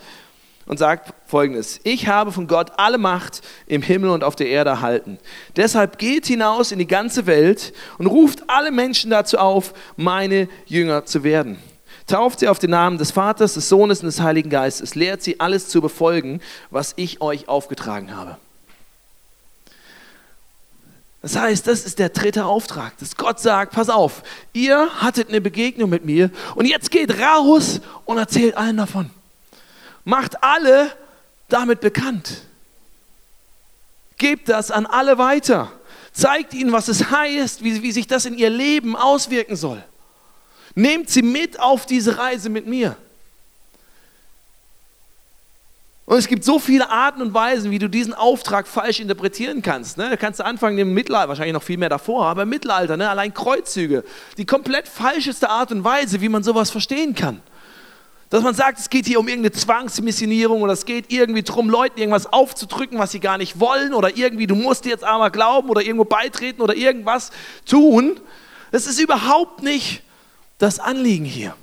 Und 0.66 0.78
sagt 0.78 1.14
folgendes: 1.26 1.80
Ich 1.86 2.10
habe 2.10 2.34
von 2.34 2.48
Gott 2.48 2.74
alle 2.76 2.98
Macht 2.98 3.40
im 3.68 3.82
Himmel 3.82 4.10
und 4.10 4.26
auf 4.26 4.36
der 4.36 4.48
Erde 4.48 4.72
erhalten. 4.72 5.20
Deshalb 5.56 6.00
geht 6.00 6.26
hinaus 6.26 6.74
in 6.74 6.80
die 6.80 6.86
ganze 6.86 7.28
Welt 7.28 7.72
und 7.98 8.08
ruft 8.08 8.44
alle 8.50 8.72
Menschen 8.72 9.10
dazu 9.10 9.38
auf, 9.38 9.74
meine 9.96 10.50
Jünger 10.66 11.06
zu 11.06 11.24
werden. 11.24 11.58
Tauft 12.08 12.40
sie 12.42 12.50
auf 12.50 12.60
den 12.60 12.72
Namen 12.72 12.98
des 12.98 13.12
Vaters, 13.12 13.54
des 13.54 13.70
Sohnes 13.70 14.02
und 14.02 14.08
des 14.08 14.20
Heiligen 14.20 14.50
Geistes. 14.50 14.96
Lehrt 14.96 15.24
sie 15.24 15.40
alles 15.40 15.70
zu 15.70 15.80
befolgen, 15.80 16.42
was 16.72 16.92
ich 16.98 17.22
euch 17.22 17.48
aufgetragen 17.48 18.18
habe. 18.18 18.36
Das 21.22 21.36
heißt, 21.36 21.68
das 21.68 21.86
ist 21.86 22.00
der 22.00 22.10
dritte 22.10 22.46
Auftrag, 22.46 22.98
dass 22.98 23.16
Gott 23.16 23.40
sagt, 23.40 23.74
pass 23.74 23.90
auf, 23.90 24.24
ihr 24.54 24.90
hattet 25.02 25.30
eine 25.30 25.40
Begegnung 25.40 25.90
mit 25.90 26.04
mir 26.04 26.32
und 26.56 26.66
jetzt 26.66 26.90
geht 26.90 27.20
raus 27.20 27.80
und 28.06 28.18
erzählt 28.18 28.58
allen 28.58 28.78
davon. 28.78 29.12
Macht 30.04 30.44
alle 30.44 30.92
damit 31.48 31.80
bekannt. 31.80 32.42
Gebt 34.18 34.50
das 34.50 34.72
an 34.72 34.88
alle 34.88 35.20
weiter. 35.20 35.72
Zeigt 36.12 36.54
ihnen, 36.54 36.72
was 36.72 36.88
es 36.88 37.12
heißt, 37.12 37.64
wie, 37.64 37.84
wie 37.84 37.92
sich 37.92 38.08
das 38.08 38.26
in 38.26 38.38
ihr 38.38 38.50
Leben 38.50 38.96
auswirken 38.96 39.56
soll. 39.56 39.84
Nehmt 40.74 41.10
sie 41.10 41.22
mit 41.22 41.60
auf 41.60 41.86
diese 41.86 42.18
Reise 42.18 42.50
mit 42.50 42.66
mir. 42.66 42.96
Und 46.06 46.18
es 46.18 46.27
gibt 46.27 46.44
so 46.44 46.59
viele 46.59 46.89
Arten 46.89 47.21
und 47.21 47.33
Weisen, 47.33 47.71
wie 47.71 47.80
du 47.80 47.88
diesen 47.88 48.13
Auftrag 48.13 48.68
falsch 48.68 49.00
interpretieren 49.00 49.62
kannst. 49.62 49.98
Ne? 49.98 50.09
Da 50.09 50.18
kannst 50.18 50.39
du 50.39 50.45
anfangen 50.45 50.77
im 50.77 50.94
Mittelalter, 50.94 51.30
wahrscheinlich 51.30 51.53
noch 51.53 51.63
viel 51.63 51.77
mehr 51.77 51.89
davor, 51.89 52.25
aber 52.25 52.44
im 52.44 52.50
Mittelalter, 52.50 52.98
ne? 52.98 53.09
allein 53.09 53.33
Kreuzzüge. 53.33 54.03
Die 54.38 54.46
komplett 54.46 54.88
falscheste 54.88 55.50
Art 55.50 55.72
und 55.72 55.84
Weise, 55.84 56.20
wie 56.20 56.29
man 56.29 56.43
sowas 56.43 56.72
verstehen 56.72 57.15
kann. 57.15 57.41
Dass 58.31 58.43
man 58.43 58.55
sagt, 58.55 58.79
es 58.79 58.89
geht 58.89 59.05
hier 59.05 59.20
um 59.20 59.27
irgendeine 59.27 59.51
Zwangsmissionierung 59.51 60.62
oder 60.62 60.74
es 60.74 60.86
geht 60.86 61.12
irgendwie 61.12 61.43
darum, 61.43 61.70
Leuten 61.70 62.00
irgendwas 62.00 62.31
aufzudrücken, 62.31 62.98
was 62.98 63.12
sie 63.12 63.20
gar 63.20 63.38
nicht 63.38 63.60
wollen 63.60 63.93
oder 63.93 64.15
irgendwie, 64.15 64.48
du 64.48 64.55
musst 64.55 64.86
jetzt 64.86 65.03
einmal 65.03 65.31
glauben 65.31 65.70
oder 65.70 65.81
irgendwo 65.81 66.05
beitreten 66.05 66.62
oder 66.62 66.75
irgendwas 66.75 67.31
tun. 67.65 68.20
Das 68.72 68.88
ist 68.88 69.00
überhaupt 69.00 69.63
nicht 69.63 70.01
das 70.58 70.79
Anliegen 70.79 71.25
hier. 71.25 71.55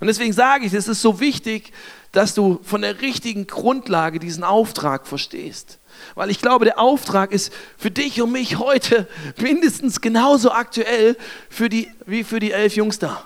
Und 0.00 0.08
deswegen 0.08 0.34
sage 0.34 0.66
ich, 0.66 0.74
es 0.74 0.88
ist 0.88 1.00
so 1.00 1.20
wichtig, 1.20 1.72
dass 2.14 2.32
du 2.32 2.60
von 2.62 2.82
der 2.82 3.00
richtigen 3.00 3.48
Grundlage 3.48 4.20
diesen 4.20 4.44
Auftrag 4.44 5.06
verstehst. 5.06 5.78
Weil 6.14 6.30
ich 6.30 6.40
glaube, 6.40 6.64
der 6.64 6.78
Auftrag 6.78 7.32
ist 7.32 7.52
für 7.76 7.90
dich 7.90 8.22
und 8.22 8.30
mich 8.30 8.58
heute 8.58 9.08
mindestens 9.36 10.00
genauso 10.00 10.52
aktuell 10.52 11.16
für 11.50 11.68
die, 11.68 11.90
wie 12.06 12.22
für 12.22 12.38
die 12.38 12.52
elf 12.52 12.76
Jungs 12.76 13.00
da. 13.00 13.24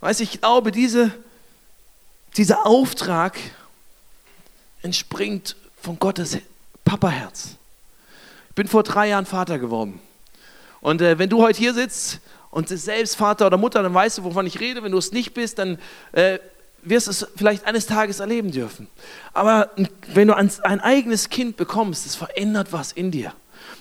Weißt 0.00 0.20
ich 0.20 0.40
glaube, 0.40 0.70
diese, 0.70 1.12
dieser 2.36 2.66
Auftrag 2.66 3.36
entspringt 4.82 5.56
von 5.80 5.98
Gottes 5.98 6.38
Papaherz. 6.84 7.56
Ich 8.50 8.54
bin 8.54 8.68
vor 8.68 8.84
drei 8.84 9.08
Jahren 9.08 9.26
Vater 9.26 9.58
geworden. 9.58 10.00
Und 10.80 11.00
äh, 11.00 11.18
wenn 11.18 11.30
du 11.30 11.42
heute 11.42 11.58
hier 11.58 11.74
sitzt 11.74 12.20
und 12.52 12.68
selbst 12.68 13.16
Vater 13.16 13.46
oder 13.46 13.56
Mutter, 13.56 13.82
dann 13.82 13.94
weißt 13.94 14.18
du, 14.18 14.24
wovon 14.24 14.46
ich 14.46 14.60
rede. 14.60 14.82
Wenn 14.82 14.92
du 14.92 14.98
es 14.98 15.10
nicht 15.10 15.32
bist, 15.32 15.58
dann 15.58 15.78
äh, 16.12 16.38
wirst 16.82 17.06
du 17.06 17.10
es 17.10 17.26
vielleicht 17.34 17.64
eines 17.64 17.86
Tages 17.86 18.20
erleben 18.20 18.52
dürfen. 18.52 18.88
Aber 19.32 19.70
wenn 20.12 20.28
du 20.28 20.36
ein, 20.36 20.50
ein 20.62 20.80
eigenes 20.80 21.30
Kind 21.30 21.56
bekommst, 21.56 22.04
das 22.04 22.14
verändert 22.14 22.68
was 22.70 22.92
in 22.92 23.10
dir. 23.10 23.32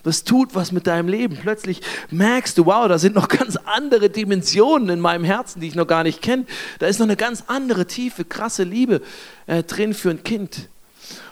Das 0.04 0.24
tut 0.24 0.56
was 0.56 0.72
mit 0.72 0.88
deinem 0.88 1.10
Leben. 1.10 1.36
Plötzlich 1.36 1.82
merkst 2.12 2.58
du, 2.58 2.66
wow, 2.66 2.88
da 2.88 2.98
sind 2.98 3.14
noch 3.14 3.28
ganz 3.28 3.58
andere 3.58 4.10
Dimensionen 4.10 4.88
in 4.88 5.00
meinem 5.02 5.26
Herzen, 5.26 5.60
die 5.60 5.68
ich 5.68 5.76
noch 5.76 5.86
gar 5.86 6.04
nicht 6.04 6.22
kenne. 6.22 6.46
Da 6.80 6.88
ist 6.88 7.00
noch 7.00 7.08
eine 7.08 7.18
ganz 7.18 7.44
andere 7.48 7.88
tiefe, 7.88 8.24
krasse 8.24 8.64
Liebe 8.64 9.02
äh, 9.48 9.64
drin 9.64 9.94
für 9.94 10.12
ein 10.12 10.24
Kind. 10.24 10.70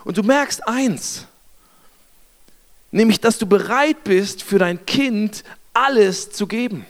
Und 0.03 0.17
du 0.17 0.23
merkst 0.23 0.67
eins, 0.67 1.25
nämlich, 2.91 3.21
dass 3.21 3.37
du 3.37 3.45
bereit 3.45 4.03
bist, 4.03 4.43
für 4.43 4.59
dein 4.59 4.85
Kind 4.85 5.45
alles 5.73 6.31
zu 6.31 6.45
geben. 6.45 6.85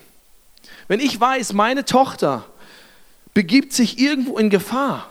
Wenn 0.90 1.00
ich 1.00 1.18
weiß, 1.20 1.54
meine 1.54 1.86
Tochter 1.86 2.46
begibt 3.36 3.74
sich 3.74 4.00
irgendwo 4.00 4.40
in 4.40 4.50
Gefahr 4.50 5.10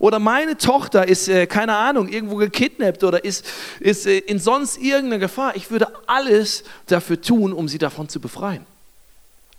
oder 0.00 0.18
meine 0.18 0.58
Tochter 0.58 1.06
ist, 1.06 1.28
äh, 1.28 1.46
keine 1.46 1.76
Ahnung, 1.76 2.08
irgendwo 2.08 2.34
gekidnappt 2.34 3.04
oder 3.04 3.24
ist, 3.24 3.46
ist 3.78 4.06
äh, 4.06 4.18
in 4.18 4.40
sonst 4.40 4.78
irgendeiner 4.78 5.20
Gefahr, 5.20 5.54
ich 5.54 5.70
würde 5.70 5.86
alles 6.08 6.64
dafür 6.86 7.20
tun, 7.22 7.52
um 7.52 7.68
sie 7.68 7.78
davon 7.78 8.08
zu 8.08 8.18
befreien. 8.18 8.66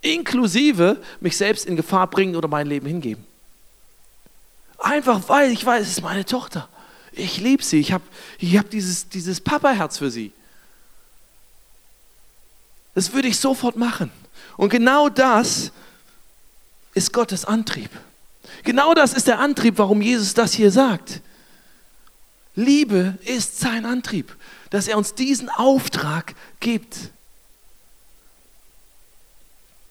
Inklusive 0.02 1.00
mich 1.20 1.38
selbst 1.38 1.64
in 1.64 1.74
Gefahr 1.74 2.06
bringen 2.06 2.36
oder 2.36 2.48
mein 2.48 2.66
Leben 2.66 2.86
hingeben. 2.86 3.24
Einfach 4.78 5.26
weil 5.28 5.52
ich 5.52 5.64
weiß, 5.64 5.82
es 5.82 5.92
ist 5.92 6.02
meine 6.02 6.26
Tochter. 6.26 6.68
Ich 7.12 7.38
liebe 7.38 7.62
sie. 7.62 7.80
Ich 7.80 7.92
habe 7.92 8.04
ich 8.38 8.58
hab 8.58 8.68
dieses, 8.68 9.08
dieses 9.08 9.40
Papa-Herz 9.40 9.98
für 9.98 10.10
sie. 10.10 10.32
Das 12.94 13.14
würde 13.14 13.28
ich 13.28 13.38
sofort 13.38 13.76
machen. 13.76 14.10
Und 14.56 14.68
genau 14.68 15.08
das 15.08 15.72
ist 16.94 17.12
Gottes 17.12 17.44
Antrieb. 17.44 17.90
Genau 18.64 18.94
das 18.94 19.12
ist 19.12 19.26
der 19.26 19.38
Antrieb, 19.40 19.78
warum 19.78 20.02
Jesus 20.02 20.34
das 20.34 20.52
hier 20.52 20.70
sagt. 20.70 21.20
Liebe 22.54 23.18
ist 23.24 23.58
sein 23.58 23.86
Antrieb, 23.86 24.36
dass 24.70 24.88
er 24.88 24.98
uns 24.98 25.14
diesen 25.14 25.48
Auftrag 25.48 26.34
gibt. 26.60 26.96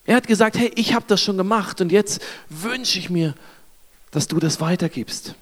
Er 0.04 0.16
hat 0.16 0.26
gesagt, 0.26 0.56
hey, 0.56 0.72
ich 0.76 0.94
habe 0.94 1.04
das 1.08 1.20
schon 1.20 1.36
gemacht 1.36 1.80
und 1.80 1.92
jetzt 1.92 2.22
wünsche 2.48 2.98
ich 2.98 3.10
mir, 3.10 3.34
dass 4.10 4.28
du 4.28 4.38
das 4.38 4.60
weitergibst. 4.60 5.34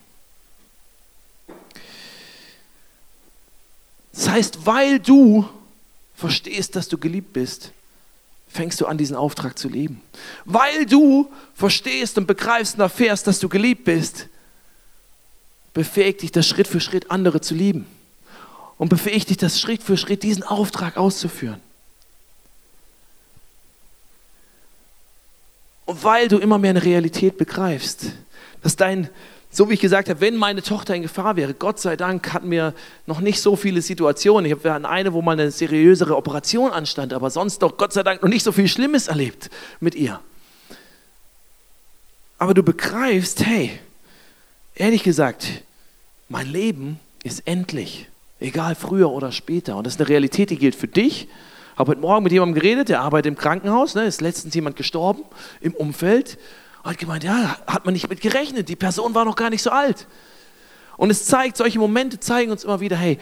Das 4.12 4.28
heißt, 4.28 4.66
weil 4.66 4.98
du 4.98 5.48
verstehst, 6.14 6.76
dass 6.76 6.88
du 6.88 6.98
geliebt 6.98 7.32
bist, 7.32 7.72
fängst 8.50 8.80
du 8.80 8.87
an, 8.87 8.99
diesen 8.99 9.16
Auftrag 9.16 9.59
zu 9.59 9.69
leben. 9.69 10.02
Weil 10.45 10.85
du 10.85 11.30
verstehst 11.54 12.19
und 12.19 12.26
begreifst 12.26 12.75
und 12.75 12.80
erfährst, 12.80 13.26
dass 13.26 13.38
du 13.38 13.49
geliebt 13.49 13.85
bist, 13.85 14.26
befähigt 15.73 16.23
dich 16.23 16.33
das 16.33 16.49
Schritt 16.49 16.66
für 16.66 16.80
Schritt, 16.80 17.11
andere 17.11 17.40
zu 17.40 17.54
lieben. 17.54 17.87
Und 18.76 18.88
befähigt 18.88 19.30
dich 19.30 19.37
das 19.37 19.61
Schritt 19.61 19.83
für 19.83 19.97
Schritt, 19.97 20.23
diesen 20.23 20.42
Auftrag 20.42 20.97
auszuführen. 20.97 21.61
Und 25.85 26.02
weil 26.02 26.28
du 26.28 26.38
immer 26.38 26.59
mehr 26.59 26.71
eine 26.71 26.83
Realität 26.83 27.37
begreifst, 27.37 28.07
dass 28.62 28.76
dein, 28.76 29.11
so 29.52 29.69
wie 29.69 29.75
ich 29.75 29.80
gesagt 29.80 30.09
habe, 30.09 30.21
wenn 30.21 30.37
meine 30.37 30.62
Tochter 30.62 30.95
in 30.95 31.02
Gefahr 31.02 31.35
wäre, 31.35 31.54
Gott 31.54 31.80
sei 31.80 31.97
Dank 31.97 32.33
hatten 32.33 32.50
wir 32.50 32.73
noch 33.07 33.21
nicht 33.21 33.40
so 33.40 33.57
viele 33.57 33.83
Situationen. 33.83 34.47
Ich 34.47 34.52
habe 34.52 34.88
eine, 34.88 35.12
wo 35.12 35.23
mal 35.23 35.33
eine 35.33 35.50
seriösere 35.50 36.16
Operation 36.16 36.71
anstand, 36.71 37.12
aber 37.12 37.30
sonst 37.30 37.59
doch 37.59 37.76
Gott 37.76 37.92
sei 37.92 38.04
Dank 38.04 38.23
noch 38.23 38.28
nicht 38.28 38.45
so 38.45 38.52
viel 38.52 38.69
Schlimmes 38.69 39.09
erlebt 39.09 39.50
mit 39.80 39.97
ihr. 39.97 40.21
Aber 42.38 42.54
du 42.54 42.62
begreifst, 42.62 43.45
hey, 43.45 43.73
ehrlich 44.76 45.02
gesagt, 45.02 45.49
mein 46.28 46.50
Leben 46.50 47.00
ist 47.25 47.42
endlich, 47.47 48.07
egal 48.38 48.76
früher 48.76 49.11
oder 49.11 49.33
später. 49.33 49.76
Und 49.76 49.85
das 49.85 49.95
ist 49.95 50.00
eine 50.00 50.09
Realität, 50.09 50.50
die 50.50 50.59
gilt 50.59 50.76
für 50.76 50.88
dich. 50.88 51.25
Ich 51.25 51.78
habe 51.78 51.90
heute 51.90 52.00
Morgen 52.00 52.23
mit 52.23 52.33
jemandem 52.33 52.54
geredet, 52.54 52.88
der 52.88 53.00
arbeitet 53.00 53.33
im 53.33 53.37
Krankenhaus, 53.37 53.97
ne, 53.97 54.04
ist 54.04 54.21
letztens 54.21 54.54
jemand 54.54 54.76
gestorben 54.76 55.25
im 55.61 55.75
Umfeld 55.75 56.38
und 56.82 56.90
hat 56.90 56.99
gemeint, 56.99 57.25
ja, 57.25 57.58
hat 57.66 57.84
man 57.84 57.94
nicht 57.94 58.08
mit 58.08 58.20
gerechnet, 58.20 58.68
die 58.68 58.76
Person 58.76 59.14
war 59.14 59.25
noch 59.25 59.37
gar 59.37 59.50
nicht 59.50 59.62
so 59.62 59.70
alt. 59.70 60.06
Und 60.96 61.10
es 61.10 61.25
zeigt, 61.25 61.56
solche 61.56 61.78
Momente 61.78 62.20
zeigen 62.20 62.50
uns 62.50 62.64
immer 62.64 62.80
wieder, 62.80 62.96
hey, 62.96 63.18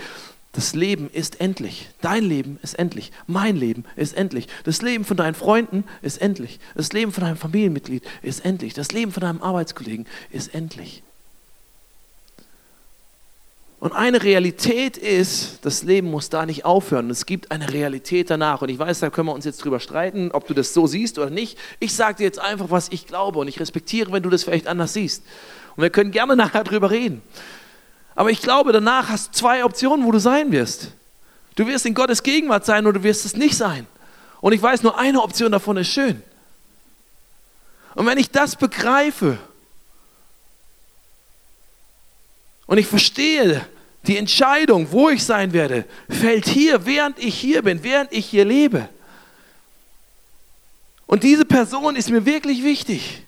das 0.53 0.75
Leben 0.75 1.11
ist 1.11 1.41
endlich. 1.41 1.91
Dein 2.01 2.25
Leben 2.25 2.59
ist 2.63 2.75
endlich. 2.79 3.13
Mein 3.27 3.57
Leben 3.57 3.85
ist 3.97 4.17
endlich. 4.17 4.49
Das 4.65 4.83
Leben 4.83 5.05
von 5.05 5.17
deinen 5.17 5.35
Freunden 5.35 5.85
ist 6.03 6.21
endlich. 6.21 6.59
Das 6.75 6.93
Leben 6.93 7.13
von 7.13 7.23
deinem 7.23 7.37
Familienmitglied 7.37 8.03
ist 8.23 8.45
endlich. 8.45 8.75
Das 8.75 8.91
Leben 8.93 9.13
von 9.13 9.21
deinem 9.21 9.43
Arbeitskollegen 9.43 10.07
ist 10.31 10.55
endlich. 10.55 11.03
Und 13.81 13.93
eine 13.93 14.23
Realität 14.23 14.97
ist, 14.97 15.65
das 15.65 15.85
Leben 15.85 16.11
muss 16.11 16.31
da 16.31 16.47
nicht 16.47 16.65
aufhören. 16.65 17.11
Es 17.11 17.27
gibt 17.27 17.53
eine 17.53 17.73
Realität 17.73 18.29
danach. 18.29 18.61
Und 18.61 18.71
ich 18.71 18.79
weiß, 18.79 18.99
da 19.01 19.11
können 19.11 19.29
wir 19.29 19.35
uns 19.35 19.45
jetzt 19.45 19.65
drüber 19.65 19.79
streiten, 19.79 20.33
ob 20.33 20.49
du 20.49 20.55
das 20.55 20.75
so 20.75 20.89
siehst 20.89 21.17
oder 21.19 21.31
nicht. 21.31 21.57
Ich 21.79 21.95
sage 21.95 22.17
dir 22.17 22.25
jetzt 22.25 22.41
einfach, 22.41 22.71
was 22.71 22.89
ich 22.89 23.07
glaube. 23.07 23.39
Und 23.39 23.47
ich 23.47 23.61
respektiere, 23.61 24.11
wenn 24.11 24.23
du 24.23 24.31
das 24.31 24.43
vielleicht 24.43 24.67
anders 24.67 24.95
siehst. 24.95 25.23
Und 25.77 25.83
wir 25.83 25.91
können 25.91 26.11
gerne 26.11 26.35
nachher 26.37 26.65
drüber 26.65 26.91
reden. 26.91 27.23
Aber 28.17 28.31
ich 28.31 28.43
glaube, 28.43 28.73
danach 28.73 29.11
hast 29.11 29.29
du 29.29 29.39
zwei 29.39 29.65
Optionen, 29.65 30.05
wo 30.05 30.11
du 30.11 30.19
sein 30.19 30.51
wirst. 30.51 30.91
Du 31.55 31.67
wirst 31.69 31.87
in 31.87 31.95
Gottes 31.95 32.25
Gegenwart 32.25 32.67
sein 32.67 32.85
oder 32.85 32.99
du 32.99 33.05
wirst 33.05 33.25
es 33.25 33.37
nicht 33.37 33.57
sein. 33.57 33.87
Und 34.41 34.53
ich 34.53 34.63
weiß, 34.63 34.83
nur 34.83 34.99
eine 34.99 35.23
Option 35.23 35.53
davon 35.53 35.77
ist 35.77 35.89
schön. 35.89 36.21
Und 37.95 38.07
wenn 38.07 38.19
ich 38.19 38.31
das 38.31 38.57
begreife, 38.57 39.39
Und 42.69 42.77
ich 42.77 42.87
verstehe, 42.87 43.67
die 44.07 44.19
Entscheidung, 44.19 44.93
wo 44.93 45.09
ich 45.09 45.25
sein 45.25 45.53
werde, 45.53 45.87
fällt 46.09 46.47
hier, 46.47 46.87
während 46.87 47.19
ich 47.19 47.35
hier 47.35 47.63
bin, 47.63 47.83
während 47.83 48.13
ich 48.13 48.27
hier 48.27 48.45
lebe. 48.45 48.89
Und 51.07 51.23
diese 51.23 51.47
Person 51.47 51.97
ist 51.97 52.11
mir 52.11 52.27
wirklich 52.27 52.63
wichtig. 52.63 53.23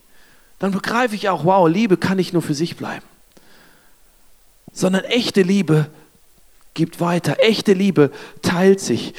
Dann 0.59 0.73
begreife 0.73 1.15
ich 1.15 1.31
auch, 1.31 1.45
wow, 1.47 1.67
Liebe 1.67 1.97
kann 1.97 2.19
nicht 2.19 2.35
nur 2.35 2.43
für 2.43 2.53
sich 2.55 2.77
bleiben, 2.77 3.07
sondern 4.75 5.05
echte 5.05 5.41
Liebe 5.41 5.91
gibt 6.75 7.01
weiter. 7.01 7.37
Echte 7.41 7.73
Liebe 7.73 8.13
teilt 8.43 8.81
sich. 8.81 9.15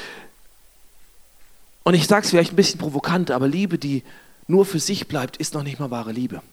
Und 1.82 1.96
ich 1.96 2.06
sage 2.06 2.25
es 2.25 2.30
vielleicht 2.30 2.54
ein 2.54 2.58
bisschen 2.58 2.80
provokant, 2.80 3.32
aber 3.32 3.48
Liebe, 3.48 3.80
die 3.80 4.04
nur 4.46 4.68
für 4.68 4.80
sich 4.80 5.08
bleibt, 5.08 5.38
ist 5.38 5.56
noch 5.56 5.63
nicht 5.63 5.80
mal 5.80 5.90
wahre 5.90 6.12
Liebe. 6.12 6.44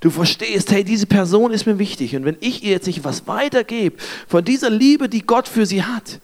Du 0.00 0.10
verstehst, 0.10 0.70
hey, 0.70 0.84
diese 0.84 1.06
Person 1.06 1.52
ist 1.52 1.66
mir 1.66 1.78
wichtig. 1.78 2.14
Und 2.16 2.24
wenn 2.24 2.36
ich 2.40 2.62
ihr 2.62 2.70
jetzt 2.70 2.86
nicht 2.86 3.04
was 3.04 3.26
weitergebe 3.26 3.96
von 4.26 4.44
dieser 4.44 4.70
Liebe, 4.70 5.08
die 5.08 5.22
Gott 5.22 5.48
für 5.48 5.66
sie 5.66 5.82
hat, 5.82 6.20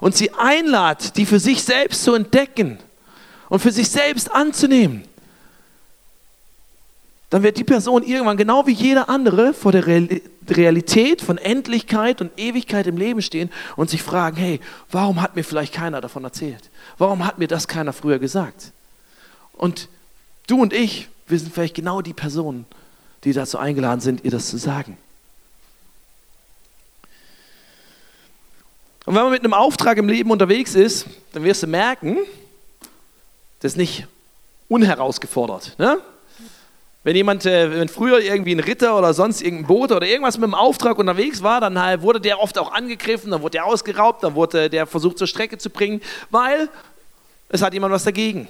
und 0.00 0.14
sie 0.14 0.32
einlad, 0.32 1.16
die 1.16 1.26
für 1.26 1.38
sich 1.38 1.62
selbst 1.62 2.04
zu 2.04 2.14
entdecken 2.14 2.78
und 3.48 3.60
für 3.60 3.72
sich 3.72 3.88
selbst 3.88 4.30
anzunehmen, 4.30 5.04
dann 7.30 7.42
wird 7.42 7.58
die 7.58 7.64
Person 7.64 8.04
irgendwann 8.04 8.36
genau 8.36 8.66
wie 8.66 8.72
jeder 8.72 9.08
andere 9.08 9.52
vor 9.52 9.72
der 9.72 9.84
Realität 9.86 11.20
von 11.20 11.38
Endlichkeit 11.38 12.20
und 12.20 12.30
Ewigkeit 12.38 12.86
im 12.86 12.96
Leben 12.96 13.20
stehen 13.20 13.50
und 13.74 13.90
sich 13.90 14.02
fragen, 14.02 14.36
hey, 14.36 14.60
warum 14.92 15.20
hat 15.20 15.34
mir 15.34 15.42
vielleicht 15.42 15.74
keiner 15.74 16.00
davon 16.00 16.22
erzählt? 16.22 16.70
Warum 16.98 17.26
hat 17.26 17.38
mir 17.38 17.48
das 17.48 17.66
keiner 17.66 17.92
früher 17.92 18.20
gesagt? 18.20 18.70
Und 19.54 19.88
du 20.46 20.60
und 20.62 20.72
ich, 20.72 21.08
wir 21.26 21.38
sind 21.38 21.52
vielleicht 21.52 21.74
genau 21.74 22.02
die 22.02 22.12
Personen, 22.12 22.66
die 23.24 23.32
dazu 23.32 23.58
eingeladen 23.58 24.00
sind, 24.00 24.24
ihr 24.24 24.30
das 24.30 24.48
zu 24.48 24.56
sagen. 24.56 24.96
Und 29.04 29.14
wenn 29.14 29.22
man 29.22 29.32
mit 29.32 29.44
einem 29.44 29.54
Auftrag 29.54 29.98
im 29.98 30.08
Leben 30.08 30.30
unterwegs 30.30 30.74
ist, 30.74 31.06
dann 31.32 31.44
wirst 31.44 31.62
du 31.62 31.68
merken, 31.68 32.18
das 33.60 33.72
ist 33.72 33.76
nicht 33.78 34.06
unherausgefordert. 34.68 35.78
Ne? 35.78 36.00
Wenn 37.04 37.14
jemand, 37.14 37.46
äh, 37.46 37.70
wenn 37.70 37.88
früher 37.88 38.20
irgendwie 38.20 38.52
ein 38.52 38.58
Ritter 38.58 38.98
oder 38.98 39.14
sonst 39.14 39.40
irgendein 39.40 39.68
Bote 39.68 39.94
oder 39.94 40.08
irgendwas 40.08 40.38
mit 40.38 40.44
einem 40.44 40.54
Auftrag 40.54 40.98
unterwegs 40.98 41.40
war, 41.40 41.60
dann 41.60 41.80
halt 41.80 42.02
wurde 42.02 42.20
der 42.20 42.40
oft 42.40 42.58
auch 42.58 42.72
angegriffen, 42.72 43.30
dann 43.30 43.42
wurde 43.42 43.52
der 43.52 43.66
ausgeraubt, 43.66 44.24
dann 44.24 44.34
wurde 44.34 44.68
der 44.68 44.86
versucht 44.86 45.18
zur 45.18 45.28
Strecke 45.28 45.56
zu 45.56 45.70
bringen, 45.70 46.00
weil 46.30 46.68
es 47.48 47.62
hat 47.62 47.74
jemand 47.74 47.94
was 47.94 48.02
dagegen. 48.02 48.48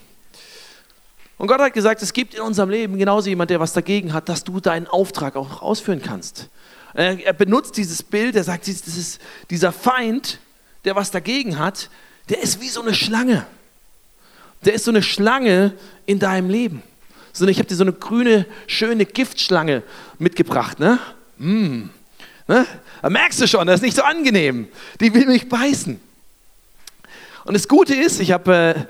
Und 1.39 1.49
Gott 1.49 1.61
hat 1.61 1.75
gesagt, 1.75 2.03
es 2.03 2.13
gibt 2.13 2.35
in 2.35 2.41
unserem 2.41 2.71
Leben 2.71 2.99
genauso 2.99 3.29
jemand, 3.29 3.51
der 3.51 3.61
was 3.61 3.73
dagegen 3.73 4.13
hat, 4.13 4.29
dass 4.29 4.45
du 4.45 4.61
deinen 4.61 4.87
Auftrag 4.87 5.37
auch 5.37 5.61
ausführen 5.61 6.01
kannst. 6.03 6.49
Er 6.95 7.35
benutzt 7.35 7.77
dieses 7.77 8.03
Bild, 8.03 8.37
er 8.37 8.45
sagt, 8.45 8.69
ist 8.69 9.21
dieser 9.51 9.71
Feind, 9.71 10.39
der 10.87 10.97
was 10.97 11.11
dagegen 11.11 11.59
hat, 11.59 11.91
der 12.31 12.43
ist 12.43 12.61
wie 12.63 12.69
so 12.69 12.81
eine 12.81 12.95
Schlange. 12.95 13.47
Der 14.65 14.73
ist 14.73 14.85
so 14.85 14.91
eine 14.91 15.03
Schlange 15.03 15.75
in 16.07 16.19
deinem 16.19 16.49
Leben. 16.49 16.83
ich 17.35 17.59
habe 17.59 17.69
dir 17.69 17.77
so 17.77 17.85
eine 17.85 17.93
grüne, 17.93 18.47
schöne 18.67 19.05
Giftschlange 19.05 19.83
mitgebracht. 20.19 20.81
Ne? 20.81 20.99
Mm. 21.37 21.91
Ne? 22.49 22.67
Da 23.03 23.11
merkst 23.11 23.41
du 23.43 23.47
schon, 23.47 23.67
das 23.67 23.77
ist 23.77 23.83
nicht 23.83 23.97
so 23.97 24.03
angenehm. 24.03 24.69
Die 25.01 25.13
will 25.13 25.27
mich 25.27 25.49
beißen. 25.49 26.01
Und 27.45 27.55
das 27.55 27.69
Gute 27.69 27.95
ist, 27.95 28.21
ich 28.21 28.33
habe 28.33 28.55
äh, 28.55 28.85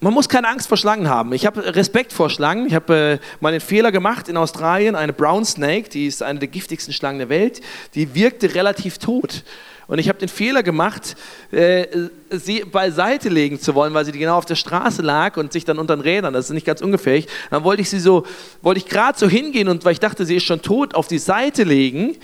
man 0.00 0.14
muss 0.14 0.28
keine 0.28 0.48
Angst 0.48 0.68
vor 0.68 0.76
Schlangen 0.76 1.08
haben. 1.08 1.32
Ich 1.32 1.46
habe 1.46 1.76
Respekt 1.76 2.12
vor 2.12 2.30
Schlangen. 2.30 2.66
Ich 2.66 2.74
habe 2.74 3.20
äh, 3.20 3.26
mal 3.40 3.52
den 3.52 3.60
Fehler 3.60 3.92
gemacht 3.92 4.28
in 4.28 4.36
Australien, 4.36 4.96
eine 4.96 5.12
Brown 5.12 5.44
Snake, 5.44 5.90
die 5.90 6.06
ist 6.06 6.22
eine 6.22 6.38
der 6.38 6.48
giftigsten 6.48 6.92
Schlangen 6.94 7.18
der 7.18 7.28
Welt, 7.28 7.60
die 7.94 8.14
wirkte 8.14 8.54
relativ 8.54 8.98
tot. 8.98 9.44
Und 9.86 9.98
ich 9.98 10.08
habe 10.08 10.20
den 10.20 10.28
Fehler 10.28 10.62
gemacht, 10.62 11.16
äh, 11.50 11.86
sie 12.30 12.60
beiseite 12.60 13.28
legen 13.28 13.60
zu 13.60 13.74
wollen, 13.74 13.92
weil 13.92 14.04
sie 14.04 14.12
genau 14.12 14.36
auf 14.36 14.46
der 14.46 14.54
Straße 14.54 15.02
lag 15.02 15.36
und 15.36 15.52
sich 15.52 15.64
dann 15.64 15.78
unter 15.78 15.96
den 15.96 16.02
Rädern, 16.02 16.32
das 16.32 16.46
ist 16.46 16.52
nicht 16.52 16.64
ganz 16.64 16.80
ungefährlich. 16.80 17.26
Dann 17.50 17.64
wollte 17.64 17.82
ich 17.82 17.90
sie 17.90 17.98
so, 17.98 18.24
wollte 18.62 18.78
ich 18.78 18.86
gerade 18.86 19.18
so 19.18 19.28
hingehen 19.28 19.68
und 19.68 19.84
weil 19.84 19.92
ich 19.92 20.00
dachte, 20.00 20.24
sie 20.24 20.36
ist 20.36 20.44
schon 20.44 20.62
tot, 20.62 20.94
auf 20.94 21.08
die 21.08 21.18
Seite 21.18 21.64
legen. 21.64 22.16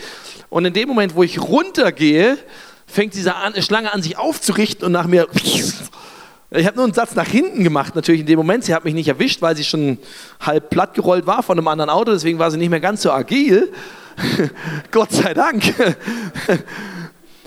Und 0.48 0.64
in 0.64 0.72
dem 0.72 0.88
Moment, 0.88 1.16
wo 1.16 1.24
ich 1.24 1.40
runtergehe, 1.40 2.38
fängt 2.86 3.14
diese 3.14 3.34
Schlange 3.58 3.92
an, 3.92 4.00
sich 4.00 4.16
aufzurichten 4.16 4.86
und 4.86 4.92
nach 4.92 5.08
mir 5.08 5.26
ich 6.56 6.66
habe 6.66 6.76
nur 6.76 6.84
einen 6.84 6.94
Satz 6.94 7.14
nach 7.14 7.26
hinten 7.26 7.64
gemacht, 7.64 7.94
natürlich 7.94 8.22
in 8.22 8.26
dem 8.26 8.38
Moment. 8.38 8.64
Sie 8.64 8.74
hat 8.74 8.84
mich 8.84 8.94
nicht 8.94 9.08
erwischt, 9.08 9.42
weil 9.42 9.56
sie 9.56 9.64
schon 9.64 9.98
halb 10.40 10.70
platt 10.70 10.94
gerollt 10.94 11.26
war 11.26 11.42
von 11.42 11.58
einem 11.58 11.68
anderen 11.68 11.90
Auto, 11.90 12.12
deswegen 12.12 12.38
war 12.38 12.50
sie 12.50 12.56
nicht 12.56 12.70
mehr 12.70 12.80
ganz 12.80 13.02
so 13.02 13.12
agil. 13.12 13.72
Gott 14.90 15.12
sei 15.12 15.34
Dank. 15.34 15.62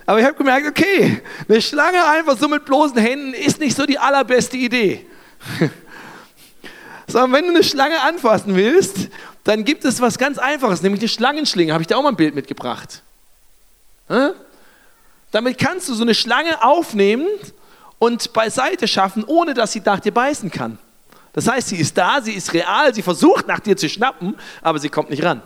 Aber 0.05 0.19
ich 0.19 0.25
habe 0.25 0.35
gemerkt, 0.35 0.67
okay, 0.67 1.21
eine 1.47 1.61
Schlange 1.61 2.03
einfach 2.05 2.37
so 2.37 2.47
mit 2.47 2.65
bloßen 2.65 2.97
Händen 2.97 3.33
ist 3.33 3.59
nicht 3.59 3.75
so 3.75 3.85
die 3.85 3.99
allerbeste 3.99 4.57
Idee. 4.57 5.05
Sondern 7.07 7.33
wenn 7.33 7.43
du 7.45 7.51
eine 7.51 7.63
Schlange 7.63 8.01
anfassen 8.01 8.55
willst, 8.55 9.09
dann 9.43 9.65
gibt 9.65 9.85
es 9.85 10.01
was 10.01 10.17
ganz 10.17 10.37
Einfaches, 10.37 10.81
nämlich 10.81 11.01
eine 11.01 11.09
Schlangenschlinge. 11.09 11.73
Habe 11.73 11.81
ich 11.81 11.87
dir 11.87 11.97
auch 11.97 12.03
mal 12.03 12.09
ein 12.09 12.15
Bild 12.15 12.35
mitgebracht. 12.35 13.01
Damit 15.31 15.57
kannst 15.57 15.89
du 15.89 15.93
so 15.93 16.03
eine 16.03 16.15
Schlange 16.15 16.63
aufnehmen 16.63 17.27
und 18.00 18.34
beiseite 18.34 18.88
schaffen, 18.88 19.24
ohne 19.25 19.53
dass 19.53 19.74
sie 19.74 19.82
nach 19.86 20.00
dir 20.00 20.13
beißen 20.13 20.50
kann. 20.50 20.77
Das 21.34 21.48
heißt, 21.48 21.68
sie 21.68 21.75
ist 21.75 21.98
da, 21.98 22.22
sie 22.22 22.34
ist 22.34 22.53
real, 22.53 22.94
sie 22.94 23.01
versucht 23.01 23.48
nach 23.48 23.60
dir 23.60 23.77
zu 23.77 23.88
schnappen, 23.88 24.36
aber 24.62 24.79
sie 24.79 24.89
kommt 24.89 25.10
nicht 25.10 25.24
ran. 25.24 25.41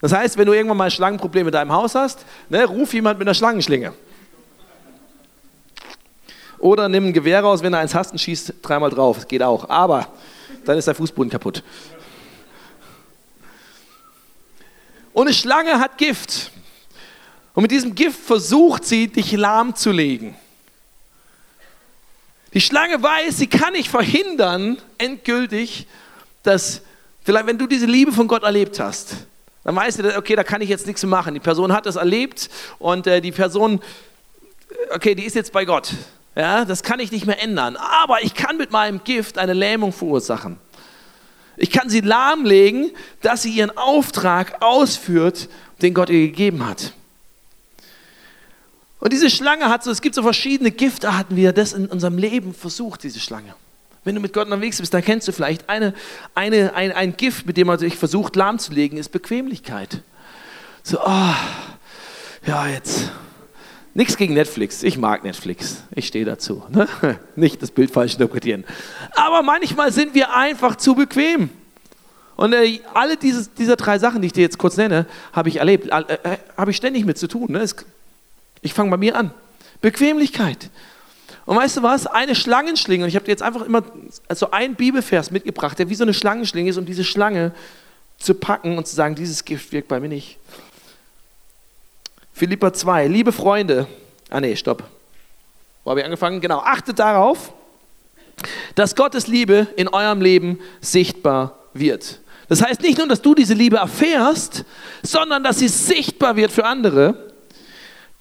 Das 0.00 0.12
heißt, 0.12 0.36
wenn 0.36 0.46
du 0.46 0.52
irgendwann 0.52 0.76
mal 0.76 0.84
ein 0.84 0.90
Schlangenproblem 0.90 1.46
in 1.46 1.52
deinem 1.52 1.72
Haus 1.72 1.94
hast, 1.94 2.26
ne, 2.50 2.64
ruf 2.64 2.92
jemand 2.92 3.18
mit 3.18 3.26
einer 3.26 3.34
Schlangenschlinge. 3.34 3.94
Oder 6.58 6.88
nimm 6.88 7.06
ein 7.06 7.12
Gewehr 7.12 7.40
raus, 7.40 7.62
wenn 7.62 7.72
du 7.72 7.78
eins 7.78 7.94
hast 7.94 8.12
und 8.12 8.18
schießt 8.18 8.54
dreimal 8.62 8.90
drauf. 8.90 9.16
Das 9.16 9.28
geht 9.28 9.42
auch. 9.42 9.68
Aber 9.68 10.08
dann 10.64 10.76
ist 10.76 10.86
der 10.86 10.94
Fußboden 10.94 11.30
kaputt. 11.30 11.62
Und 15.12 15.26
eine 15.26 15.34
Schlange 15.34 15.78
hat 15.78 15.96
Gift. 15.96 16.50
Und 17.54 17.62
mit 17.62 17.70
diesem 17.70 17.94
Gift 17.94 18.18
versucht 18.18 18.84
sie, 18.84 19.08
dich 19.08 19.32
lahmzulegen. 19.32 20.34
Die 22.54 22.60
Schlange 22.60 23.02
weiß, 23.02 23.36
sie 23.36 23.48
kann 23.48 23.72
nicht 23.72 23.88
verhindern, 23.88 24.78
endgültig, 24.96 25.88
dass, 26.44 26.82
vielleicht 27.24 27.46
wenn 27.46 27.58
du 27.58 27.66
diese 27.66 27.86
Liebe 27.86 28.12
von 28.12 28.28
Gott 28.28 28.44
erlebt 28.44 28.78
hast, 28.78 29.16
dann 29.64 29.74
weißt 29.74 29.98
du, 29.98 30.16
okay, 30.16 30.36
da 30.36 30.44
kann 30.44 30.62
ich 30.62 30.68
jetzt 30.68 30.86
nichts 30.86 31.02
mehr 31.02 31.10
machen. 31.10 31.34
Die 31.34 31.40
Person 31.40 31.72
hat 31.72 31.86
das 31.86 31.96
erlebt 31.96 32.48
und 32.78 33.08
äh, 33.08 33.20
die 33.20 33.32
Person, 33.32 33.80
okay, 34.90 35.16
die 35.16 35.24
ist 35.24 35.34
jetzt 35.34 35.52
bei 35.52 35.64
Gott. 35.64 35.94
Ja, 36.36 36.64
das 36.64 36.82
kann 36.82 37.00
ich 37.00 37.10
nicht 37.10 37.26
mehr 37.26 37.42
ändern. 37.42 37.76
Aber 37.76 38.22
ich 38.22 38.34
kann 38.34 38.56
mit 38.56 38.70
meinem 38.70 39.02
Gift 39.02 39.36
eine 39.36 39.52
Lähmung 39.52 39.92
verursachen. 39.92 40.58
Ich 41.56 41.70
kann 41.70 41.88
sie 41.88 42.00
lahmlegen, 42.00 42.90
dass 43.20 43.42
sie 43.42 43.50
ihren 43.50 43.76
Auftrag 43.76 44.62
ausführt, 44.62 45.48
den 45.82 45.94
Gott 45.94 46.10
ihr 46.10 46.26
gegeben 46.26 46.66
hat. 46.66 46.92
Und 49.04 49.12
diese 49.12 49.28
Schlange 49.28 49.68
hat 49.68 49.84
so, 49.84 49.90
es 49.90 50.00
gibt 50.00 50.14
so 50.14 50.22
verschiedene 50.22 50.70
Giftarten, 50.70 51.36
wie 51.36 51.44
er 51.44 51.52
das 51.52 51.74
in 51.74 51.84
unserem 51.88 52.16
Leben 52.16 52.54
versucht, 52.54 53.02
diese 53.02 53.20
Schlange. 53.20 53.54
Wenn 54.02 54.14
du 54.14 54.20
mit 54.22 54.32
Gott 54.32 54.46
unterwegs 54.46 54.80
bist, 54.80 54.94
dann 54.94 55.04
kennst 55.04 55.28
du 55.28 55.32
vielleicht 55.32 55.68
eine, 55.68 55.92
eine, 56.34 56.74
ein, 56.74 56.90
ein 56.90 57.14
Gift, 57.14 57.46
mit 57.46 57.58
dem 57.58 57.66
man 57.66 57.78
sich 57.78 57.98
versucht 57.98 58.34
lahmzulegen, 58.34 58.96
ist 58.96 59.10
Bequemlichkeit. 59.10 60.00
So, 60.82 61.00
oh, 61.04 61.34
ja, 62.46 62.66
jetzt. 62.66 63.10
Nichts 63.92 64.16
gegen 64.16 64.32
Netflix. 64.32 64.82
Ich 64.82 64.96
mag 64.96 65.22
Netflix. 65.22 65.82
Ich 65.94 66.06
stehe 66.06 66.24
dazu. 66.24 66.62
Ne? 66.70 66.88
Nicht 67.36 67.60
das 67.60 67.72
Bild 67.72 67.90
falsch 67.90 68.14
interpretieren. 68.14 68.64
Aber 69.12 69.42
manchmal 69.42 69.92
sind 69.92 70.14
wir 70.14 70.34
einfach 70.34 70.76
zu 70.76 70.94
bequem. 70.94 71.50
Und 72.36 72.54
äh, 72.54 72.80
alle 72.94 73.18
diese, 73.18 73.50
dieser 73.50 73.76
drei 73.76 73.98
Sachen, 73.98 74.22
die 74.22 74.28
ich 74.28 74.32
dir 74.32 74.40
jetzt 74.40 74.56
kurz 74.56 74.78
nenne, 74.78 75.04
habe 75.34 75.50
ich 75.50 75.56
erlebt. 75.56 75.90
Äh, 75.90 76.14
äh, 76.14 76.38
habe 76.56 76.70
ich 76.70 76.78
ständig 76.78 77.04
mit 77.04 77.18
zu 77.18 77.28
tun. 77.28 77.52
Ne? 77.52 77.58
Es, 77.58 77.76
ich 78.64 78.72
fange 78.72 78.90
bei 78.90 78.96
mir 78.96 79.14
an. 79.14 79.32
Bequemlichkeit. 79.80 80.70
Und 81.44 81.56
weißt 81.56 81.76
du 81.76 81.82
was? 81.82 82.06
Eine 82.06 82.34
Schlangenschlinge, 82.34 83.04
und 83.04 83.08
ich 83.10 83.14
habe 83.14 83.26
dir 83.26 83.32
jetzt 83.32 83.42
einfach 83.42 83.62
immer 83.62 83.84
so 84.30 84.50
einen 84.50 84.74
Bibelvers 84.74 85.30
mitgebracht, 85.30 85.78
der 85.78 85.90
wie 85.90 85.94
so 85.94 86.02
eine 86.02 86.14
Schlangenschlinge 86.14 86.70
ist, 86.70 86.78
um 86.78 86.86
diese 86.86 87.04
Schlange 87.04 87.52
zu 88.18 88.34
packen 88.34 88.78
und 88.78 88.86
zu 88.86 88.96
sagen, 88.96 89.14
dieses 89.14 89.44
Gift 89.44 89.70
wirkt 89.72 89.88
bei 89.88 90.00
mir 90.00 90.08
nicht. 90.08 90.38
Philippa 92.32 92.72
2, 92.72 93.06
liebe 93.06 93.32
Freunde, 93.32 93.86
ah 94.30 94.40
nee, 94.40 94.56
stopp. 94.56 94.82
Wo 95.84 95.90
habe 95.90 96.00
ich 96.00 96.06
angefangen? 96.06 96.40
Genau, 96.40 96.60
achtet 96.60 96.98
darauf, 96.98 97.52
dass 98.74 98.96
Gottes 98.96 99.26
Liebe 99.26 99.66
in 99.76 99.88
eurem 99.88 100.22
Leben 100.22 100.58
sichtbar 100.80 101.58
wird. 101.74 102.20
Das 102.48 102.62
heißt 102.62 102.80
nicht 102.80 102.96
nur, 102.96 103.08
dass 103.08 103.20
du 103.20 103.34
diese 103.34 103.54
Liebe 103.54 103.76
erfährst, 103.76 104.64
sondern 105.02 105.44
dass 105.44 105.58
sie 105.58 105.68
sichtbar 105.68 106.36
wird 106.36 106.50
für 106.50 106.64
andere. 106.64 107.33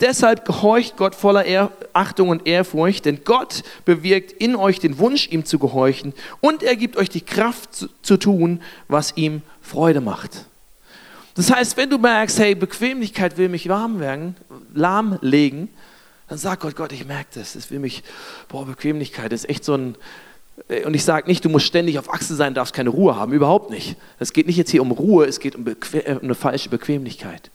Deshalb 0.04 0.44
gehorcht 0.44 0.98
Gott 0.98 1.16
voller 1.16 1.46
Ehr 1.46 1.72
Achtung 1.94 2.28
und 2.28 2.46
Ehrfurcht, 2.46 3.06
denn 3.06 3.24
Gott 3.24 3.64
bewirkt 3.86 4.34
in 4.34 4.58
euch 4.58 4.80
den 4.80 4.98
Wunsch, 4.98 5.30
ihm 5.30 5.46
zu 5.46 5.60
gehorchen 5.60 6.14
und 6.42 6.62
er 6.62 6.76
gibt 6.76 6.98
euch 6.98 7.08
die 7.08 7.22
Kraft 7.22 7.74
zu, 7.74 7.88
zu 8.02 8.18
tun, 8.18 8.62
was 8.90 9.16
ihm 9.16 9.44
Freude 9.62 10.02
macht. 10.02 10.46
Das 11.36 11.50
heißt, 11.50 11.78
wenn 11.78 11.90
du 11.90 11.98
merkst, 11.98 12.38
hey, 12.38 12.54
Bequemlichkeit 12.54 13.38
will 13.38 13.48
mich 13.48 13.70
warm 13.70 14.02
werden, 14.02 14.36
lahmlegen, 14.74 15.70
dann 16.28 16.38
sag 16.38 16.60
Gott, 16.60 16.76
Gott, 16.76 16.92
ich 16.92 17.06
merke 17.06 17.30
das, 17.36 17.54
das 17.54 17.72
will 17.72 17.80
mich, 17.80 18.04
boah, 18.50 18.66
Bequemlichkeit 18.66 19.32
ist 19.32 19.48
echt 19.48 19.64
so 19.64 19.74
ein, 19.76 19.96
äh, 20.68 20.84
und 20.84 20.96
ich 20.96 21.06
sage 21.06 21.30
nicht, 21.30 21.46
du 21.46 21.50
musst 21.50 21.66
ständig 21.66 21.98
auf 21.98 22.14
Achse 22.14 22.36
sein, 22.36 22.54
darfst 22.54 22.74
keine 22.74 22.90
Ruhe 22.90 23.16
haben, 23.16 23.32
überhaupt 23.32 23.70
nicht. 23.70 23.96
Es 24.20 24.34
geht 24.34 24.48
nicht 24.48 24.58
jetzt 24.58 24.72
hier 24.72 24.82
um 24.82 24.92
Ruhe, 24.92 25.26
es 25.28 25.40
geht 25.40 25.56
um, 25.56 25.66
äh, 25.66 26.12
um 26.12 26.24
eine 26.24 26.36
falsche 26.36 26.68
Bequemlichkeit. 26.68 27.52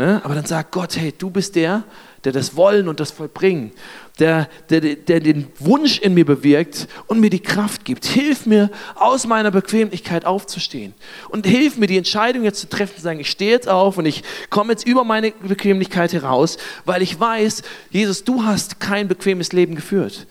Ne? 0.00 0.18
Aber 0.24 0.34
dann 0.34 0.46
sagt 0.46 0.72
Gott, 0.72 0.96
hey, 0.96 1.12
du 1.12 1.28
bist 1.28 1.56
der, 1.56 1.84
der 2.24 2.32
das 2.32 2.56
Wollen 2.56 2.88
und 2.88 3.00
das 3.00 3.10
Vollbringen, 3.10 3.70
der, 4.18 4.48
der, 4.70 4.80
der 4.80 5.20
den 5.20 5.48
Wunsch 5.58 5.98
in 5.98 6.14
mir 6.14 6.24
bewirkt 6.24 6.88
und 7.06 7.20
mir 7.20 7.28
die 7.28 7.40
Kraft 7.40 7.84
gibt. 7.84 8.06
Hilf 8.06 8.46
mir, 8.46 8.70
aus 8.94 9.26
meiner 9.26 9.50
Bequemlichkeit 9.50 10.24
aufzustehen. 10.24 10.94
Und 11.28 11.46
hilf 11.46 11.76
mir, 11.76 11.86
die 11.86 11.98
Entscheidung 11.98 12.44
jetzt 12.44 12.60
zu 12.60 12.70
treffen, 12.70 12.96
zu 12.96 13.02
sagen, 13.02 13.20
ich 13.20 13.30
stehe 13.30 13.50
jetzt 13.50 13.68
auf 13.68 13.98
und 13.98 14.06
ich 14.06 14.22
komme 14.48 14.72
jetzt 14.72 14.86
über 14.86 15.04
meine 15.04 15.32
Bequemlichkeit 15.32 16.14
heraus, 16.14 16.56
weil 16.86 17.02
ich 17.02 17.20
weiß, 17.20 17.60
Jesus, 17.90 18.24
du 18.24 18.42
hast 18.42 18.80
kein 18.80 19.06
bequemes 19.06 19.52
Leben 19.52 19.74
geführt. 19.74 20.26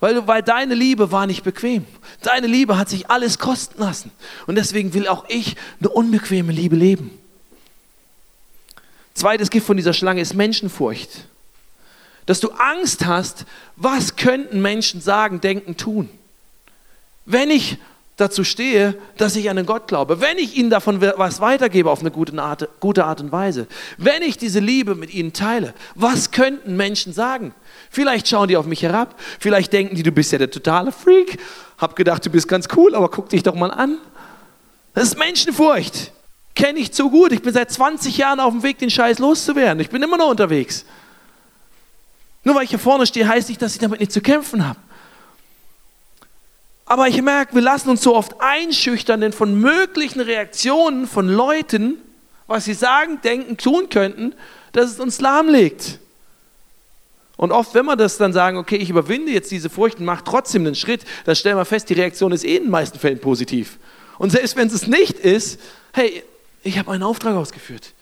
Weil, 0.00 0.26
weil 0.26 0.42
deine 0.42 0.74
Liebe 0.74 1.12
war 1.12 1.26
nicht 1.26 1.44
bequem. 1.44 1.86
Deine 2.20 2.46
Liebe 2.46 2.76
hat 2.76 2.90
sich 2.90 3.08
alles 3.08 3.38
kosten 3.38 3.80
lassen. 3.80 4.10
Und 4.46 4.56
deswegen 4.56 4.92
will 4.92 5.08
auch 5.08 5.24
ich 5.30 5.56
eine 5.80 5.88
unbequeme 5.88 6.52
Liebe 6.52 6.76
leben. 6.76 7.23
Zweites 9.14 9.50
Gift 9.50 9.66
von 9.66 9.76
dieser 9.76 9.92
Schlange 9.92 10.20
ist 10.20 10.34
Menschenfurcht. 10.34 11.28
Dass 12.26 12.40
du 12.40 12.50
Angst 12.50 13.06
hast, 13.06 13.44
was 13.76 14.16
könnten 14.16 14.60
Menschen 14.60 15.00
sagen, 15.00 15.40
denken, 15.40 15.76
tun. 15.76 16.08
Wenn 17.24 17.50
ich 17.50 17.78
dazu 18.16 18.44
stehe, 18.44 18.94
dass 19.16 19.36
ich 19.36 19.50
an 19.50 19.56
den 19.56 19.66
Gott 19.66 19.88
glaube, 19.88 20.20
wenn 20.20 20.38
ich 20.38 20.56
ihnen 20.56 20.70
davon 20.70 21.00
was 21.00 21.40
weitergebe 21.40 21.90
auf 21.90 22.00
eine 22.00 22.10
gute 22.10 22.40
Art, 22.40 22.68
gute 22.80 23.04
Art 23.04 23.20
und 23.20 23.32
Weise, 23.32 23.66
wenn 23.98 24.22
ich 24.22 24.38
diese 24.38 24.60
Liebe 24.60 24.94
mit 24.94 25.12
ihnen 25.12 25.32
teile, 25.32 25.74
was 25.94 26.30
könnten 26.30 26.76
Menschen 26.76 27.12
sagen? 27.12 27.54
Vielleicht 27.90 28.28
schauen 28.28 28.48
die 28.48 28.56
auf 28.56 28.66
mich 28.66 28.82
herab, 28.82 29.20
vielleicht 29.38 29.72
denken 29.72 29.96
die, 29.96 30.02
du 30.02 30.12
bist 30.12 30.32
ja 30.32 30.38
der 30.38 30.50
totale 30.50 30.92
Freak, 30.92 31.38
hab 31.78 31.96
gedacht, 31.96 32.24
du 32.24 32.30
bist 32.30 32.46
ganz 32.46 32.68
cool, 32.76 32.94
aber 32.94 33.08
guck 33.10 33.28
dich 33.28 33.42
doch 33.42 33.54
mal 33.54 33.70
an. 33.70 33.98
Das 34.94 35.04
ist 35.04 35.18
Menschenfurcht 35.18 36.12
kenne 36.54 36.78
ich 36.78 36.92
zu 36.92 37.10
gut. 37.10 37.32
Ich 37.32 37.42
bin 37.42 37.52
seit 37.52 37.70
20 37.70 38.16
Jahren 38.16 38.40
auf 38.40 38.52
dem 38.52 38.62
Weg, 38.62 38.78
den 38.78 38.90
Scheiß 38.90 39.18
loszuwerden. 39.18 39.80
Ich 39.80 39.90
bin 39.90 40.02
immer 40.02 40.16
noch 40.16 40.30
unterwegs. 40.30 40.84
Nur 42.44 42.54
weil 42.54 42.64
ich 42.64 42.70
hier 42.70 42.78
vorne 42.78 43.06
stehe, 43.06 43.26
heißt 43.26 43.48
nicht, 43.48 43.60
dass 43.60 43.72
ich 43.72 43.80
damit 43.80 44.00
nicht 44.00 44.12
zu 44.12 44.20
kämpfen 44.20 44.66
habe. 44.66 44.78
Aber 46.86 47.08
ich 47.08 47.20
merke, 47.22 47.54
wir 47.54 47.62
lassen 47.62 47.88
uns 47.88 48.02
so 48.02 48.14
oft 48.14 48.40
einschüchtern, 48.40 49.20
denn 49.22 49.32
von 49.32 49.58
möglichen 49.58 50.20
Reaktionen 50.20 51.06
von 51.06 51.28
Leuten, 51.28 51.96
was 52.46 52.66
sie 52.66 52.74
sagen, 52.74 53.20
denken, 53.22 53.56
tun 53.56 53.88
könnten, 53.88 54.34
dass 54.72 54.90
es 54.90 55.00
uns 55.00 55.20
lahmlegt. 55.20 55.98
Und 57.36 57.52
oft, 57.52 57.74
wenn 57.74 57.86
wir 57.86 57.96
das 57.96 58.18
dann 58.18 58.32
sagen, 58.32 58.58
okay, 58.58 58.76
ich 58.76 58.90
überwinde 58.90 59.32
jetzt 59.32 59.50
diese 59.50 59.70
Furcht 59.70 59.98
und 59.98 60.04
mache 60.04 60.22
trotzdem 60.24 60.66
einen 60.66 60.74
Schritt, 60.74 61.04
dann 61.24 61.34
stellen 61.34 61.56
wir 61.56 61.64
fest, 61.64 61.88
die 61.88 61.94
Reaktion 61.94 62.32
ist 62.32 62.44
eh 62.44 62.56
in 62.56 62.64
den 62.64 62.70
meisten 62.70 62.98
Fällen 62.98 63.18
positiv. 63.18 63.78
Und 64.18 64.30
selbst 64.30 64.54
wenn 64.56 64.68
es 64.68 64.86
nicht 64.86 65.18
ist, 65.18 65.58
hey, 65.92 66.22
ich 66.64 66.78
habe 66.78 66.90
meinen 66.90 67.02
Auftrag 67.02 67.36
ausgeführt. 67.36 67.92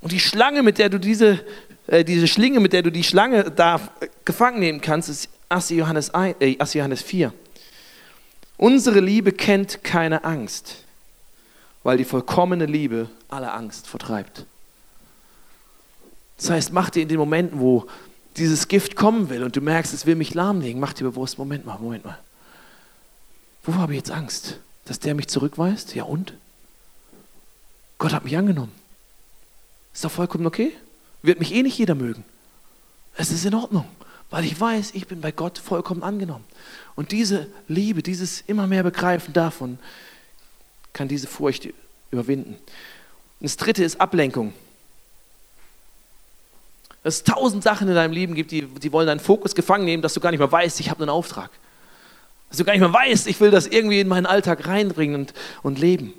Und 0.00 0.12
die 0.12 0.20
Schlange, 0.20 0.62
mit 0.62 0.78
der 0.78 0.88
du 0.88 0.98
diese, 0.98 1.44
äh, 1.86 2.04
diese 2.04 2.28
Schlinge, 2.28 2.60
mit 2.60 2.72
der 2.72 2.82
du 2.82 2.92
die 2.92 3.04
Schlange 3.04 3.50
da 3.50 3.80
gefangen 4.24 4.60
nehmen 4.60 4.80
kannst, 4.80 5.08
ist 5.08 5.28
1. 5.48 5.70
Johannes, 5.70 6.14
1, 6.14 6.36
äh, 6.40 6.58
1. 6.58 6.74
Johannes 6.74 7.02
4. 7.02 7.32
Unsere 8.56 9.00
Liebe 9.00 9.32
kennt 9.32 9.82
keine 9.82 10.24
Angst, 10.24 10.84
weil 11.82 11.98
die 11.98 12.04
vollkommene 12.04 12.66
Liebe 12.66 13.08
alle 13.28 13.52
Angst 13.52 13.86
vertreibt. 13.88 14.46
Das 16.36 16.50
heißt, 16.50 16.72
mach 16.72 16.90
dir 16.90 17.02
in 17.02 17.08
den 17.08 17.18
Momenten, 17.18 17.60
wo 17.60 17.86
dieses 18.36 18.68
Gift 18.68 18.96
kommen 18.96 19.30
will 19.30 19.42
und 19.42 19.56
du 19.56 19.60
merkst, 19.60 19.94
es 19.94 20.06
will 20.06 20.16
mich 20.16 20.34
lahmlegen, 20.34 20.80
mach 20.80 20.92
dir 20.92 21.04
bewusst, 21.04 21.38
Moment 21.38 21.66
mal, 21.66 21.78
Moment 21.78 22.04
mal. 22.04 22.18
Wo 23.62 23.74
habe 23.76 23.92
ich 23.92 23.98
jetzt 23.98 24.10
Angst? 24.10 24.58
Dass 24.84 25.00
der 25.00 25.14
mich 25.14 25.28
zurückweist? 25.28 25.94
Ja 25.94 26.04
und? 26.04 26.34
Gott 27.98 28.12
hat 28.12 28.24
mich 28.24 28.36
angenommen. 28.36 28.72
Ist 29.92 30.04
doch 30.04 30.10
vollkommen 30.10 30.46
okay. 30.46 30.72
Wird 31.22 31.38
mich 31.38 31.54
eh 31.54 31.62
nicht 31.62 31.78
jeder 31.78 31.94
mögen. 31.94 32.24
Es 33.16 33.30
ist 33.30 33.44
in 33.44 33.54
Ordnung, 33.54 33.86
weil 34.30 34.44
ich 34.44 34.58
weiß, 34.60 34.90
ich 34.94 35.06
bin 35.06 35.20
bei 35.20 35.32
Gott 35.32 35.58
vollkommen 35.58 36.02
angenommen. 36.02 36.44
Und 36.96 37.12
diese 37.12 37.46
Liebe, 37.68 38.02
dieses 38.02 38.42
immer 38.42 38.66
mehr 38.66 38.82
Begreifen 38.82 39.32
davon, 39.32 39.78
kann 40.92 41.08
diese 41.08 41.28
Furcht 41.28 41.68
überwinden. 42.10 42.54
Und 42.54 43.42
das 43.42 43.56
dritte 43.56 43.84
ist 43.84 44.00
Ablenkung. 44.00 44.52
Dass 47.04 47.16
es 47.16 47.24
tausend 47.24 47.62
Sachen 47.62 47.88
in 47.88 47.94
deinem 47.94 48.12
Leben 48.12 48.34
gibt, 48.34 48.50
die, 48.50 48.62
die 48.62 48.92
wollen 48.92 49.06
deinen 49.06 49.20
Fokus 49.20 49.54
gefangen 49.54 49.84
nehmen, 49.84 50.02
dass 50.02 50.14
du 50.14 50.20
gar 50.20 50.30
nicht 50.30 50.40
mehr 50.40 50.50
weißt, 50.50 50.80
ich 50.80 50.90
habe 50.90 51.02
einen 51.02 51.10
Auftrag 51.10 51.50
dass 52.48 52.58
du 52.58 52.64
gar 52.64 52.72
nicht 52.72 52.82
mehr 52.82 52.92
weißt, 52.92 53.26
ich 53.26 53.40
will 53.40 53.50
das 53.50 53.66
irgendwie 53.66 54.00
in 54.00 54.08
meinen 54.08 54.26
Alltag 54.26 54.66
reinbringen 54.66 55.16
und, 55.16 55.34
und 55.62 55.78
leben. 55.78 56.14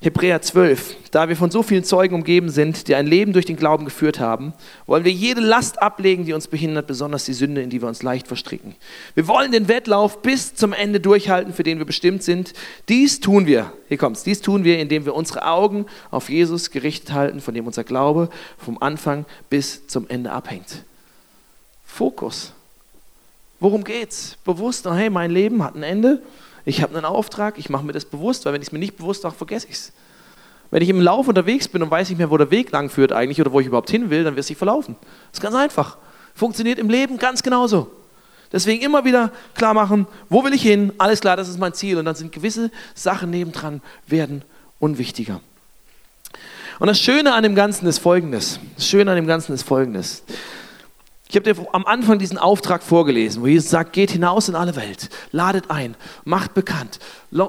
Hebräer 0.00 0.42
12. 0.42 0.96
Da 1.10 1.28
wir 1.28 1.36
von 1.36 1.50
so 1.50 1.62
vielen 1.62 1.82
Zeugen 1.82 2.14
umgeben 2.14 2.50
sind, 2.50 2.86
die 2.86 2.94
ein 2.94 3.06
Leben 3.06 3.32
durch 3.32 3.46
den 3.46 3.56
Glauben 3.56 3.86
geführt 3.86 4.20
haben, 4.20 4.52
wollen 4.86 5.04
wir 5.04 5.12
jede 5.12 5.40
Last 5.40 5.80
ablegen, 5.80 6.26
die 6.26 6.34
uns 6.34 6.48
behindert, 6.48 6.86
besonders 6.86 7.24
die 7.24 7.32
Sünde, 7.32 7.62
in 7.62 7.70
die 7.70 7.80
wir 7.80 7.88
uns 7.88 8.02
leicht 8.02 8.28
verstricken. 8.28 8.74
Wir 9.14 9.26
wollen 9.26 9.52
den 9.52 9.68
Wettlauf 9.68 10.20
bis 10.20 10.54
zum 10.54 10.74
Ende 10.74 11.00
durchhalten, 11.00 11.54
für 11.54 11.62
den 11.62 11.78
wir 11.78 11.86
bestimmt 11.86 12.22
sind. 12.22 12.52
Dies 12.90 13.20
tun 13.20 13.46
wir, 13.46 13.72
hier 13.88 13.96
kommt's, 13.96 14.22
dies 14.22 14.42
tun 14.42 14.64
wir, 14.64 14.78
indem 14.78 15.06
wir 15.06 15.14
unsere 15.14 15.46
Augen 15.46 15.86
auf 16.10 16.28
Jesus 16.28 16.70
gerichtet 16.70 17.12
halten, 17.12 17.40
von 17.40 17.54
dem 17.54 17.66
unser 17.66 17.84
Glaube 17.84 18.28
vom 18.58 18.80
Anfang 18.82 19.24
bis 19.48 19.86
zum 19.86 20.08
Ende 20.08 20.30
abhängt. 20.30 20.84
Fokus. 21.84 22.52
Worum 23.60 23.84
geht's? 23.84 24.36
Bewusst, 24.44 24.86
oh 24.86 24.94
hey, 24.94 25.10
mein 25.10 25.30
Leben 25.30 25.62
hat 25.62 25.74
ein 25.74 25.82
Ende 25.82 26.22
ich 26.66 26.82
habe 26.82 26.96
einen 26.96 27.06
Auftrag, 27.06 27.58
ich 27.58 27.70
mache 27.70 27.84
mir 27.84 27.92
das 27.92 28.04
bewusst, 28.04 28.44
weil 28.44 28.52
wenn 28.52 28.60
ich 28.60 28.68
es 28.68 28.72
mir 28.72 28.80
nicht 28.80 28.96
bewusst 28.96 29.22
mache, 29.22 29.36
vergesse 29.36 29.68
ich 29.68 29.74
es. 29.74 29.92
Wenn 30.72 30.82
ich 30.82 30.88
im 30.88 31.00
Lauf 31.00 31.28
unterwegs 31.28 31.68
bin 31.68 31.80
und 31.80 31.92
weiß 31.92 32.08
nicht 32.08 32.18
mehr, 32.18 32.28
wo 32.28 32.36
der 32.36 32.50
Weg 32.50 32.72
lang 32.72 32.90
führt 32.90 33.12
eigentlich 33.12 33.40
oder 33.40 33.52
wo 33.52 33.60
ich 33.60 33.68
überhaupt 33.68 33.88
hin 33.88 34.10
will, 34.10 34.24
dann 34.24 34.34
wird 34.34 34.40
es 34.40 34.48
sich 34.48 34.56
verlaufen. 34.56 34.96
Das 35.30 35.38
ist 35.38 35.42
ganz 35.42 35.54
einfach. 35.54 35.96
Funktioniert 36.34 36.80
im 36.80 36.90
Leben 36.90 37.18
ganz 37.18 37.44
genauso. 37.44 37.88
Deswegen 38.52 38.82
immer 38.82 39.04
wieder 39.04 39.30
klar 39.54 39.74
machen, 39.74 40.08
wo 40.28 40.42
will 40.42 40.52
ich 40.54 40.62
hin? 40.62 40.92
Alles 40.98 41.20
klar, 41.20 41.36
das 41.36 41.48
ist 41.48 41.58
mein 41.58 41.72
Ziel. 41.72 41.98
Und 41.98 42.04
dann 42.04 42.16
sind 42.16 42.32
gewisse 42.32 42.72
Sachen 42.96 43.30
nebendran 43.30 43.80
werden 44.08 44.42
unwichtiger. 44.80 45.40
Und 46.80 46.88
das 46.88 46.98
Schöne 46.98 47.32
an 47.32 47.44
dem 47.44 47.54
Ganzen 47.54 47.86
ist 47.86 47.98
folgendes. 47.98 48.58
Das 48.74 48.88
Schöne 48.88 49.12
an 49.12 49.16
dem 49.16 49.28
Ganzen 49.28 49.52
ist 49.54 49.62
folgendes. 49.62 50.24
Ich 51.28 51.34
habe 51.34 51.52
dir 51.52 51.66
am 51.72 51.84
Anfang 51.86 52.20
diesen 52.20 52.38
Auftrag 52.38 52.84
vorgelesen, 52.84 53.42
wo 53.42 53.48
Jesus 53.48 53.70
sagt, 53.70 53.92
geht 53.92 54.12
hinaus 54.12 54.48
in 54.48 54.54
alle 54.54 54.76
Welt, 54.76 55.08
ladet 55.32 55.70
ein, 55.70 55.96
macht 56.24 56.54
bekannt, 56.54 57.00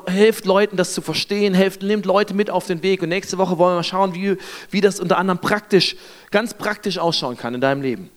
helft 0.08 0.46
Leuten 0.46 0.78
das 0.78 0.94
zu 0.94 1.02
verstehen, 1.02 1.54
helft, 1.54 1.84
nehmt 1.84 2.08
Leute 2.08 2.34
mit 2.34 2.50
auf 2.50 2.66
den 2.66 2.82
Weg. 2.82 3.04
Und 3.04 3.10
nächste 3.10 3.38
Woche 3.38 3.60
wollen 3.60 3.74
wir 3.74 3.78
mal 3.78 3.84
schauen, 3.84 4.16
wie, 4.16 4.38
wie 4.72 4.82
das 4.82 5.00
unter 5.00 5.20
anderem 5.20 5.40
praktisch, 5.40 5.96
ganz 6.32 6.56
praktisch 6.56 6.98
ausschauen 6.98 7.38
kann 7.38 7.54
in 7.54 7.62
deinem 7.62 7.84
Leben. 7.84 8.10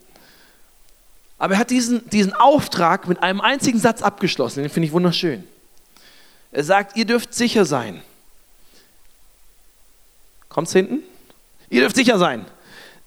Aber 1.38 1.55
er 1.55 1.61
hat 1.61 1.70
diesen, 1.70 2.09
diesen 2.09 2.33
Auftrag 2.33 3.07
mit 3.07 3.23
einem 3.23 3.42
einzigen 3.42 3.79
Satz 3.79 4.01
abgeschlossen, 4.01 4.62
den 4.62 4.70
finde 4.70 4.87
ich 4.87 4.92
wunderschön. 4.92 5.44
Er 6.53 6.64
sagt, 6.64 6.96
ihr 6.96 7.05
dürft 7.05 7.35
sicher 7.35 7.66
sein. 7.66 8.03
Kommt's 10.49 10.73
hinten? 10.73 11.03
Ihr 11.68 11.83
dürft 11.83 11.96
sicher 11.96 12.18
sein. 12.18 12.46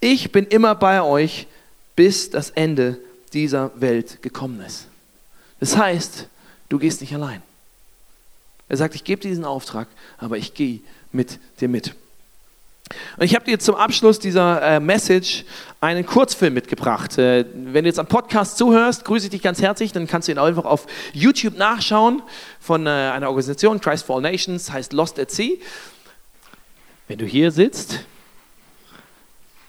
Ich 0.00 0.32
bin 0.32 0.46
immer 0.46 0.74
bei 0.74 1.02
euch 1.02 1.46
bis 1.96 2.30
das 2.30 2.50
Ende 2.50 2.98
dieser 3.32 3.70
Welt 3.80 4.22
gekommen 4.22 4.60
ist. 4.60 4.86
Das 5.60 5.76
heißt, 5.76 6.28
du 6.68 6.78
gehst 6.78 7.00
nicht 7.00 7.14
allein. 7.14 7.42
Er 8.68 8.76
sagt, 8.76 8.94
ich 8.94 9.04
gebe 9.04 9.20
dir 9.20 9.28
diesen 9.28 9.44
Auftrag, 9.44 9.88
aber 10.18 10.38
ich 10.38 10.54
gehe 10.54 10.80
mit 11.12 11.38
dir 11.60 11.68
mit. 11.68 11.94
Und 13.16 13.24
ich 13.24 13.34
habe 13.34 13.44
dir 13.44 13.58
zum 13.58 13.76
Abschluss 13.76 14.18
dieser 14.18 14.60
äh, 14.62 14.80
Message 14.80 15.44
einen 15.80 16.04
Kurzfilm 16.04 16.54
mitgebracht. 16.54 17.16
Äh, 17.18 17.46
wenn 17.54 17.84
du 17.84 17.88
jetzt 17.88 17.98
am 17.98 18.06
Podcast 18.06 18.58
zuhörst, 18.58 19.04
grüße 19.04 19.26
ich 19.26 19.30
dich 19.30 19.42
ganz 19.42 19.62
herzlich, 19.62 19.92
dann 19.92 20.06
kannst 20.06 20.28
du 20.28 20.32
ihn 20.32 20.38
einfach 20.38 20.64
auf 20.64 20.86
YouTube 21.12 21.56
nachschauen 21.56 22.22
von 22.60 22.86
äh, 22.86 22.90
einer 22.90 23.28
Organisation, 23.28 23.80
Christ 23.80 24.04
for 24.04 24.16
All 24.16 24.22
Nations, 24.22 24.70
heißt 24.70 24.92
Lost 24.92 25.18
at 25.18 25.30
Sea. 25.30 25.56
Wenn 27.08 27.18
du 27.18 27.26
hier 27.26 27.50
sitzt 27.50 28.00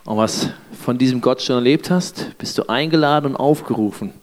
und 0.05 0.17
was 0.17 0.49
von 0.83 0.97
diesem 0.97 1.19
Gott 1.19 1.41
schon 1.41 1.55
erlebt 1.55 1.89
hast, 1.89 2.37
bist 2.37 2.57
du 2.57 2.69
eingeladen 2.69 3.31
und 3.31 3.35
aufgerufen, 3.35 4.13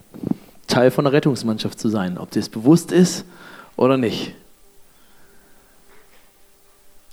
Teil 0.69 0.91
von 0.91 1.05
der 1.05 1.13
Rettungsmannschaft 1.13 1.79
zu 1.79 1.89
sein, 1.89 2.19
ob 2.19 2.31
dir 2.31 2.41
es 2.41 2.49
bewusst 2.49 2.93
ist 2.93 3.25
oder 3.77 3.97
nicht. 3.97 4.33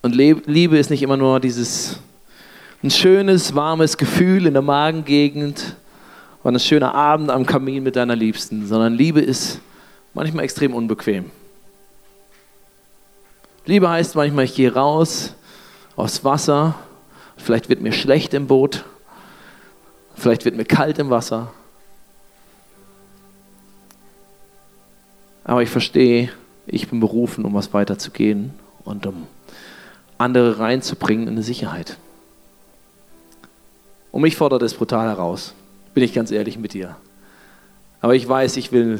Und 0.01 0.15
Liebe 0.15 0.77
ist 0.77 0.91
nicht 0.91 1.01
immer 1.01 1.17
nur 1.17 1.39
dieses 1.39 1.99
ein 2.81 2.91
schönes, 2.91 3.55
warmes 3.55 3.97
Gefühl 3.97 4.45
in 4.45 4.53
der 4.53 4.61
Magengegend 4.61 5.75
und 6.43 6.55
ein 6.55 6.59
schöner 6.59 6.95
Abend 6.95 7.29
am 7.29 7.45
Kamin 7.45 7.83
mit 7.83 7.97
deiner 7.97 8.15
Liebsten, 8.15 8.65
sondern 8.67 8.93
Liebe 8.93 9.19
ist 9.19 9.59
manchmal 10.13 10.45
extrem 10.45 10.73
unbequem. 10.73 11.31
Liebe 13.65 13.89
heißt 13.89 14.15
manchmal, 14.15 14.45
ich 14.45 14.55
gehe 14.55 14.73
raus 14.73 15.33
aufs 15.97 16.23
Wasser 16.23 16.75
Vielleicht 17.39 17.69
wird 17.69 17.81
mir 17.81 17.93
schlecht 17.93 18.33
im 18.33 18.47
Boot. 18.47 18.85
Vielleicht 20.15 20.45
wird 20.45 20.55
mir 20.55 20.65
kalt 20.65 20.99
im 20.99 21.09
Wasser. 21.09 21.51
Aber 25.45 25.63
ich 25.63 25.69
verstehe, 25.69 26.29
ich 26.67 26.89
bin 26.89 26.99
berufen, 26.99 27.45
um 27.45 27.55
was 27.55 27.73
weiterzugehen 27.73 28.53
und 28.83 29.07
um 29.07 29.25
andere 30.17 30.59
reinzubringen 30.59 31.27
in 31.27 31.33
eine 31.33 31.43
Sicherheit. 31.43 31.97
Und 34.11 34.21
mich 34.21 34.35
fordert 34.35 34.61
es 34.61 34.73
brutal 34.73 35.07
heraus, 35.07 35.53
bin 35.93 36.03
ich 36.03 36.13
ganz 36.13 36.29
ehrlich 36.31 36.57
mit 36.59 36.73
dir. 36.73 36.97
Aber 38.01 38.15
ich 38.15 38.27
weiß, 38.27 38.57
ich 38.57 38.71
will 38.71 38.99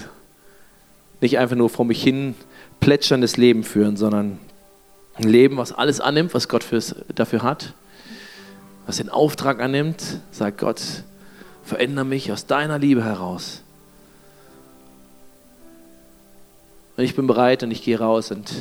nicht 1.22 1.38
einfach 1.38 1.56
nur 1.56 1.70
vor 1.70 1.86
mich 1.86 2.02
hin 2.02 2.36
plätscherndes 2.80 3.38
Leben 3.38 3.64
führen, 3.64 3.98
sondern 3.98 4.40
ein 5.16 5.28
Leben, 5.28 5.58
was 5.58 5.74
alles 5.74 6.00
annimmt, 6.00 6.34
was 6.34 6.48
Gott 6.48 6.64
fürs, 6.64 6.96
dafür 7.14 7.44
hat 7.44 7.74
was 8.90 8.98
den 8.98 9.10
Auftrag 9.10 9.60
annimmt, 9.60 10.04
sagt 10.32 10.58
Gott, 10.58 10.82
verändere 11.64 12.06
mich 12.06 12.32
aus 12.32 12.48
deiner 12.48 12.80
Liebe 12.80 13.04
heraus. 13.04 13.62
Und 16.98 17.04
ich 17.04 17.16
bin 17.16 17.28
bereit 17.28 17.62
und 17.62 17.70
ich 17.70 17.84
gehe 17.84 18.00
raus 18.00 18.32
und 18.32 18.52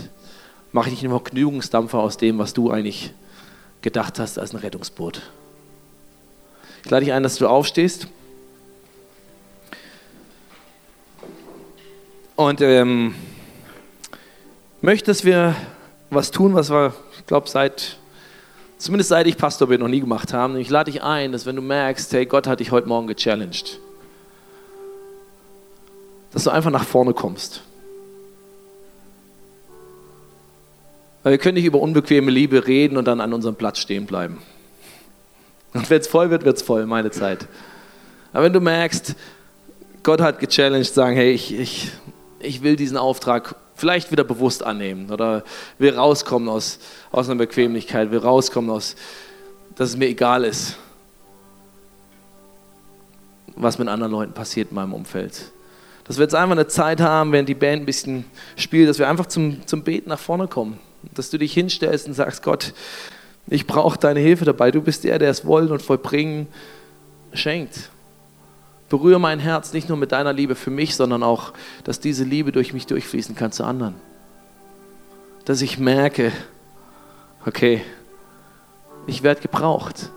mache 0.70 0.90
nicht 0.90 1.02
nur 1.02 1.24
Genügungsdampfer 1.24 1.98
aus 1.98 2.18
dem, 2.18 2.36
was 2.36 2.52
du 2.52 2.70
eigentlich 2.70 3.14
gedacht 3.80 4.18
hast 4.18 4.38
als 4.38 4.52
ein 4.52 4.58
Rettungsboot. 4.58 5.22
Ich 6.84 6.90
lade 6.90 7.06
dich 7.06 7.14
ein, 7.14 7.22
dass 7.22 7.36
du 7.36 7.48
aufstehst. 7.48 8.06
Und 12.36 12.60
ähm, 12.60 13.14
möchte, 14.82 15.06
dass 15.06 15.24
wir 15.24 15.56
was 16.10 16.30
tun, 16.30 16.52
was 16.52 16.68
wir, 16.68 16.92
ich 17.16 17.24
glaube, 17.24 17.48
seit 17.48 17.96
zumindest 18.78 19.10
seit 19.10 19.26
ich 19.26 19.36
Pastor 19.36 19.68
bin, 19.68 19.80
noch 19.80 19.88
nie 19.88 20.00
gemacht 20.00 20.32
haben. 20.32 20.56
ich 20.56 20.70
lade 20.70 20.90
dich 20.90 21.02
ein, 21.02 21.32
dass 21.32 21.44
wenn 21.44 21.56
du 21.56 21.62
merkst, 21.62 22.12
hey, 22.12 22.24
Gott 22.26 22.46
hat 22.46 22.60
dich 22.60 22.70
heute 22.70 22.88
Morgen 22.88 23.06
gechallenged, 23.06 23.78
dass 26.32 26.44
du 26.44 26.50
einfach 26.50 26.70
nach 26.70 26.84
vorne 26.84 27.12
kommst. 27.12 27.62
Weil 31.22 31.32
wir 31.32 31.38
können 31.38 31.54
nicht 31.54 31.64
über 31.64 31.80
unbequeme 31.80 32.30
Liebe 32.30 32.66
reden 32.66 32.96
und 32.96 33.06
dann 33.06 33.20
an 33.20 33.34
unserem 33.34 33.56
Platz 33.56 33.78
stehen 33.80 34.06
bleiben. 34.06 34.40
Und 35.74 35.90
wenn 35.90 36.00
es 36.00 36.06
voll 36.06 36.30
wird, 36.30 36.44
wird 36.44 36.56
es 36.56 36.62
voll, 36.62 36.86
meine 36.86 37.10
Zeit. 37.10 37.46
Aber 38.32 38.44
wenn 38.44 38.52
du 38.52 38.60
merkst, 38.60 39.14
Gott 40.02 40.20
hat 40.20 40.38
gechallenged, 40.38 40.94
sagen, 40.94 41.16
hey, 41.16 41.32
ich, 41.32 41.58
ich, 41.58 41.90
ich 42.40 42.62
will 42.62 42.76
diesen 42.76 42.96
Auftrag 42.96 43.56
vielleicht 43.78 44.10
wieder 44.10 44.24
bewusst 44.24 44.62
annehmen 44.62 45.10
oder 45.10 45.44
will 45.78 45.94
rauskommen 45.94 46.48
aus, 46.48 46.80
aus 47.10 47.28
einer 47.28 47.38
Bequemlichkeit, 47.38 48.10
will 48.10 48.18
rauskommen 48.18 48.70
aus, 48.70 48.96
dass 49.76 49.90
es 49.90 49.96
mir 49.96 50.08
egal 50.08 50.44
ist, 50.44 50.76
was 53.54 53.78
mit 53.78 53.88
anderen 53.88 54.12
Leuten 54.12 54.32
passiert 54.32 54.70
in 54.70 54.74
meinem 54.74 54.92
Umfeld. 54.92 55.52
Dass 56.04 56.16
wir 56.16 56.24
jetzt 56.24 56.34
einfach 56.34 56.52
eine 56.52 56.66
Zeit 56.66 57.00
haben, 57.00 57.32
während 57.32 57.48
die 57.48 57.54
Band 57.54 57.82
ein 57.82 57.86
bisschen 57.86 58.24
spielt, 58.56 58.88
dass 58.88 58.98
wir 58.98 59.08
einfach 59.08 59.26
zum, 59.26 59.66
zum 59.66 59.82
Beten 59.84 60.08
nach 60.08 60.18
vorne 60.18 60.48
kommen. 60.48 60.78
Dass 61.14 61.30
du 61.30 61.38
dich 61.38 61.52
hinstellst 61.52 62.08
und 62.08 62.14
sagst, 62.14 62.42
Gott, 62.42 62.72
ich 63.46 63.66
brauche 63.66 63.98
deine 63.98 64.20
Hilfe 64.20 64.44
dabei. 64.44 64.70
Du 64.70 64.80
bist 64.82 65.04
der, 65.04 65.18
der 65.18 65.30
es 65.30 65.44
wollen 65.44 65.70
und 65.70 65.82
vollbringen 65.82 66.48
schenkt. 67.32 67.90
Berühre 68.88 69.20
mein 69.20 69.38
Herz 69.38 69.72
nicht 69.72 69.88
nur 69.88 69.98
mit 69.98 70.12
deiner 70.12 70.32
Liebe 70.32 70.54
für 70.54 70.70
mich, 70.70 70.96
sondern 70.96 71.22
auch, 71.22 71.52
dass 71.84 72.00
diese 72.00 72.24
Liebe 72.24 72.52
durch 72.52 72.72
mich 72.72 72.86
durchfließen 72.86 73.34
kann 73.34 73.52
zu 73.52 73.64
anderen. 73.64 73.94
Dass 75.44 75.60
ich 75.60 75.78
merke, 75.78 76.32
okay, 77.44 77.82
ich 79.06 79.22
werde 79.22 79.40
gebraucht. 79.40 80.10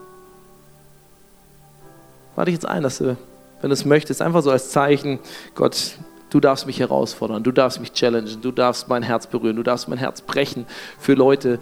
Lade 2.36 2.50
ich 2.50 2.56
jetzt 2.56 2.66
ein, 2.66 2.84
dass 2.84 3.00
du, 3.00 3.18
wenn 3.62 3.70
du 3.70 3.74
es 3.74 3.86
möchtest, 3.86 4.22
einfach 4.22 4.42
so 4.42 4.52
als 4.52 4.70
Zeichen, 4.70 5.20
Gott, 5.54 5.98
du 6.30 6.40
darfst 6.40 6.66
mich 6.66 6.80
herausfordern, 6.80 7.44
du 7.44 7.52
darfst 7.52 7.80
mich 7.82 7.94
challengen, 7.94 8.42
du 8.42 8.52
darfst 8.52 8.88
mein 8.88 9.04
Herz 9.04 9.28
berühren, 9.28 9.58
du 9.58 9.64
darfst 9.64 9.90
mein 9.90 9.98
Herz 9.98 10.22
brechen 10.22 10.66
für 10.98 11.14
Leute, 11.14 11.60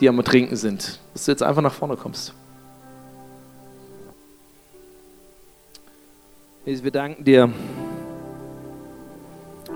die 0.00 0.08
am 0.08 0.22
Trinken 0.24 0.56
sind. 0.56 1.00
Dass 1.12 1.24
du 1.24 1.32
jetzt 1.32 1.42
einfach 1.42 1.62
nach 1.62 1.72
vorne 1.74 1.96
kommst. 1.96 2.34
Jesus, 6.66 6.84
wir 6.84 6.90
danken 6.90 7.24
dir, 7.24 7.50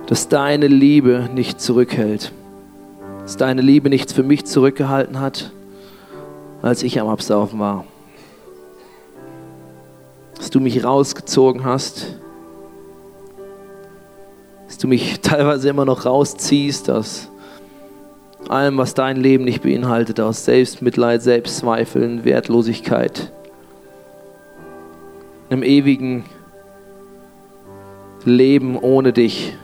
dass 0.07 0.29
deine 0.29 0.66
Liebe 0.66 1.31
nicht 1.35 1.59
zurückhält, 1.59 2.31
dass 3.23 3.38
deine 3.38 3.62
Liebe 3.62 3.88
nichts 3.88 4.12
für 4.12 4.23
mich 4.23 4.44
zurückgehalten 4.44 5.18
hat, 5.18 5.51
als 6.61 6.83
ich 6.83 7.01
am 7.01 7.09
Absaufen 7.09 7.59
war. 7.59 7.87
Dass 10.37 10.51
du 10.51 10.61
mich 10.61 10.85
rausgezogen 10.85 11.64
hast, 11.64 12.18
dass 14.66 14.77
du 14.77 14.87
mich 14.87 15.20
teilweise 15.23 15.70
immer 15.70 15.87
noch 15.87 16.05
rausziehst 16.05 16.90
aus, 16.90 17.31
Allem, 18.51 18.77
was 18.77 18.92
dein 18.92 19.16
Leben 19.16 19.44
nicht 19.44 19.62
beinhaltet, 19.62 20.20
aus 20.20 20.44
Selbstmitleid, 20.44 21.23
Selbstzweifeln, 21.23 22.27
Wertlosigkeit, 22.27 23.33
einem 25.49 25.62
ewigen 25.62 26.25
Leben 28.24 28.78
ohne 28.78 29.12
dich, 29.12 29.56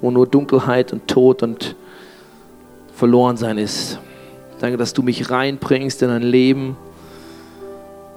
wo 0.00 0.10
nur 0.10 0.26
Dunkelheit 0.26 0.92
und 0.92 1.08
Tod 1.08 1.42
und 1.42 1.76
Verlorensein 2.94 3.58
ist. 3.58 3.98
Danke, 4.60 4.76
dass 4.76 4.92
du 4.92 5.02
mich 5.02 5.30
reinbringst 5.30 6.02
in 6.02 6.10
ein 6.10 6.22
Leben, 6.22 6.76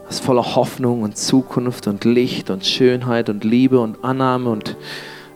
das 0.07 0.19
voller 0.19 0.55
Hoffnung 0.55 1.01
und 1.01 1.17
Zukunft 1.17 1.87
und 1.87 2.05
Licht 2.05 2.49
und 2.49 2.65
Schönheit 2.65 3.29
und 3.29 3.43
Liebe 3.43 3.79
und 3.79 4.03
Annahme 4.03 4.49
und 4.49 4.77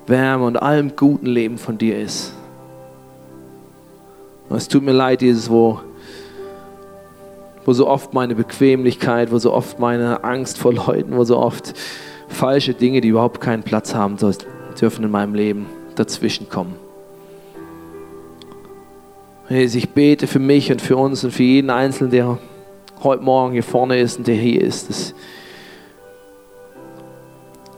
Wärme 0.07 0.45
und 0.45 0.61
allem 0.61 0.95
guten 0.95 1.25
Leben 1.25 1.57
von 1.57 1.77
dir 1.77 1.99
ist. 1.99 2.33
Und 4.47 4.57
es 4.57 4.67
tut 4.67 4.83
mir 4.83 4.91
leid, 4.91 5.21
Jesus, 5.21 5.49
wo, 5.49 5.79
wo 7.65 7.73
so 7.73 7.87
oft 7.87 8.13
meine 8.13 8.35
Bequemlichkeit, 8.35 9.31
wo 9.31 9.39
so 9.39 9.53
oft 9.53 9.79
meine 9.79 10.23
Angst 10.23 10.57
vor 10.57 10.73
Leuten, 10.73 11.15
wo 11.15 11.23
so 11.23 11.37
oft 11.37 11.73
falsche 12.31 12.73
Dinge, 12.73 13.01
die 13.01 13.09
überhaupt 13.09 13.41
keinen 13.41 13.63
Platz 13.63 13.93
haben 13.93 14.17
dürfen 14.79 15.05
in 15.05 15.11
meinem 15.11 15.35
Leben, 15.35 15.67
dazwischen 15.95 16.49
kommen. 16.49 16.75
Jesus, 19.49 19.75
ich 19.75 19.89
bete 19.89 20.27
für 20.27 20.39
mich 20.39 20.71
und 20.71 20.81
für 20.81 20.95
uns 20.95 21.23
und 21.23 21.31
für 21.31 21.43
jeden 21.43 21.69
Einzelnen, 21.69 22.11
der 22.11 22.37
heute 23.03 23.23
Morgen 23.23 23.53
hier 23.53 23.63
vorne 23.63 23.99
ist 23.99 24.17
und 24.17 24.27
der 24.27 24.35
hier 24.35 24.61
ist, 24.61 24.89
dass 24.89 25.13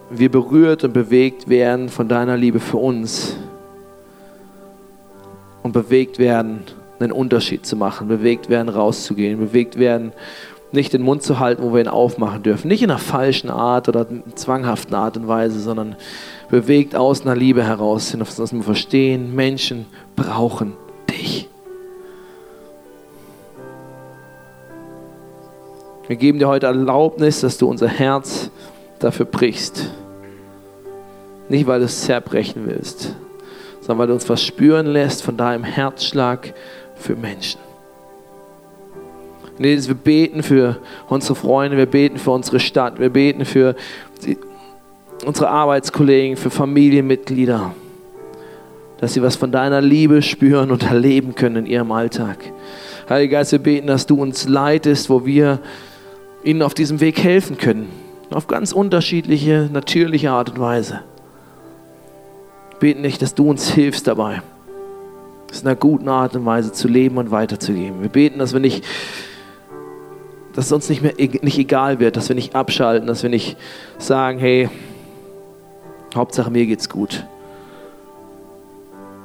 wir 0.09 0.29
berührt 0.29 0.83
und 0.83 0.93
bewegt 0.93 1.49
werden 1.49 1.89
von 1.89 2.07
deiner 2.07 2.37
Liebe 2.37 2.59
für 2.59 2.77
uns 2.77 3.35
und 5.63 5.71
bewegt 5.71 6.19
werden, 6.19 6.59
einen 6.99 7.11
Unterschied 7.11 7.65
zu 7.65 7.75
machen, 7.75 8.07
bewegt 8.07 8.49
werden, 8.49 8.69
rauszugehen, 8.69 9.39
bewegt 9.39 9.79
werden, 9.79 10.11
nicht 10.73 10.91
den 10.91 11.03
Mund 11.03 11.21
zu 11.21 11.39
halten, 11.39 11.61
wo 11.63 11.73
wir 11.73 11.81
ihn 11.81 11.87
aufmachen 11.87 12.41
dürfen. 12.41 12.67
Nicht 12.67 12.81
in 12.81 12.89
einer 12.89 12.99
falschen 12.99 13.49
Art 13.49 13.87
oder 13.87 14.07
zwanghaften 14.35 14.95
Art 14.95 15.15
und 15.17 15.27
Weise, 15.27 15.59
sondern 15.59 15.95
bewegt 16.49 16.95
aus 16.95 17.21
einer 17.21 17.35
Liebe 17.35 17.63
heraus, 17.63 18.15
dass 18.17 18.53
wir 18.53 18.63
verstehen, 18.63 19.35
Menschen 19.35 19.85
brauchen 20.15 20.73
dich. 21.09 21.47
Wir 26.07 26.15
geben 26.15 26.39
dir 26.39 26.47
heute 26.47 26.65
Erlaubnis, 26.65 27.41
dass 27.41 27.57
du 27.57 27.69
unser 27.69 27.87
Herz 27.87 28.49
dafür 28.99 29.25
brichst. 29.25 29.91
Nicht, 31.49 31.67
weil 31.67 31.79
du 31.79 31.85
es 31.85 32.01
zerbrechen 32.01 32.63
willst, 32.65 33.15
sondern 33.81 33.99
weil 33.99 34.07
du 34.07 34.13
uns 34.13 34.27
was 34.27 34.43
spüren 34.43 34.87
lässt 34.87 35.21
von 35.21 35.37
deinem 35.37 35.63
Herzschlag 35.63 36.53
für 36.95 37.15
Menschen. 37.15 37.59
Und 39.57 39.63
wir 39.65 39.93
beten 39.95 40.41
für 40.41 40.77
unsere 41.07 41.35
Freunde, 41.35 41.77
wir 41.77 41.85
beten 41.85 42.17
für 42.17 42.31
unsere 42.31 42.59
Stadt, 42.59 42.99
wir 42.99 43.09
beten 43.09 43.45
für 43.45 43.75
die, 44.25 44.37
unsere 45.25 45.49
Arbeitskollegen, 45.49 46.37
für 46.37 46.49
Familienmitglieder, 46.49 47.73
dass 48.99 49.13
sie 49.13 49.21
was 49.21 49.35
von 49.35 49.51
deiner 49.51 49.81
Liebe 49.81 50.21
spüren 50.21 50.71
und 50.71 50.83
erleben 50.83 51.35
können 51.35 51.57
in 51.57 51.65
ihrem 51.67 51.91
Alltag. 51.91 52.37
Heiliger 53.09 53.39
Geist, 53.39 53.51
wir 53.51 53.59
beten, 53.59 53.87
dass 53.87 54.07
du 54.07 54.21
uns 54.21 54.47
leitest, 54.47 55.09
wo 55.09 55.25
wir 55.25 55.59
ihnen 56.43 56.61
auf 56.61 56.73
diesem 56.73 56.99
Weg 56.99 57.23
helfen 57.23 57.57
können. 57.57 57.89
Auf 58.31 58.47
ganz 58.47 58.71
unterschiedliche, 58.71 59.69
natürliche 59.71 60.31
Art 60.31 60.49
und 60.49 60.59
Weise. 60.59 61.01
Wir 62.71 62.79
beten 62.79 63.01
nicht, 63.01 63.21
dass 63.21 63.35
du 63.35 63.49
uns 63.49 63.69
hilfst 63.69 64.07
dabei, 64.07 64.41
es 65.51 65.61
in 65.61 65.67
einer 65.67 65.75
guten 65.75 66.09
Art 66.09 66.35
und 66.35 66.45
Weise 66.45 66.71
zu 66.71 66.87
leben 66.87 67.17
und 67.17 67.29
weiterzugeben. 67.29 68.01
Wir 68.01 68.09
beten, 68.09 68.39
dass 68.39 68.53
wir 68.53 68.59
nicht, 68.59 68.83
dass 70.53 70.67
es 70.67 70.71
uns 70.71 70.89
nicht 70.89 71.01
mehr 71.01 71.13
nicht 71.17 71.57
egal 71.57 71.99
wird, 71.99 72.15
dass 72.15 72.29
wir 72.29 72.35
nicht 72.35 72.55
abschalten, 72.55 73.07
dass 73.07 73.23
wir 73.23 73.29
nicht 73.29 73.57
sagen, 73.97 74.39
hey, 74.39 74.69
Hauptsache 76.15 76.51
mir 76.51 76.65
geht's 76.65 76.89
gut. 76.89 77.25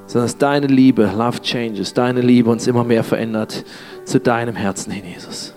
Sondern 0.06 0.26
dass 0.26 0.38
deine 0.38 0.66
Liebe, 0.68 1.10
Love 1.14 1.42
Changes, 1.42 1.92
deine 1.92 2.22
Liebe 2.22 2.50
uns 2.50 2.66
immer 2.66 2.84
mehr 2.84 3.04
verändert 3.04 3.64
zu 4.04 4.18
deinem 4.18 4.56
Herzen 4.56 4.90
hin, 4.90 5.04
Jesus. 5.04 5.54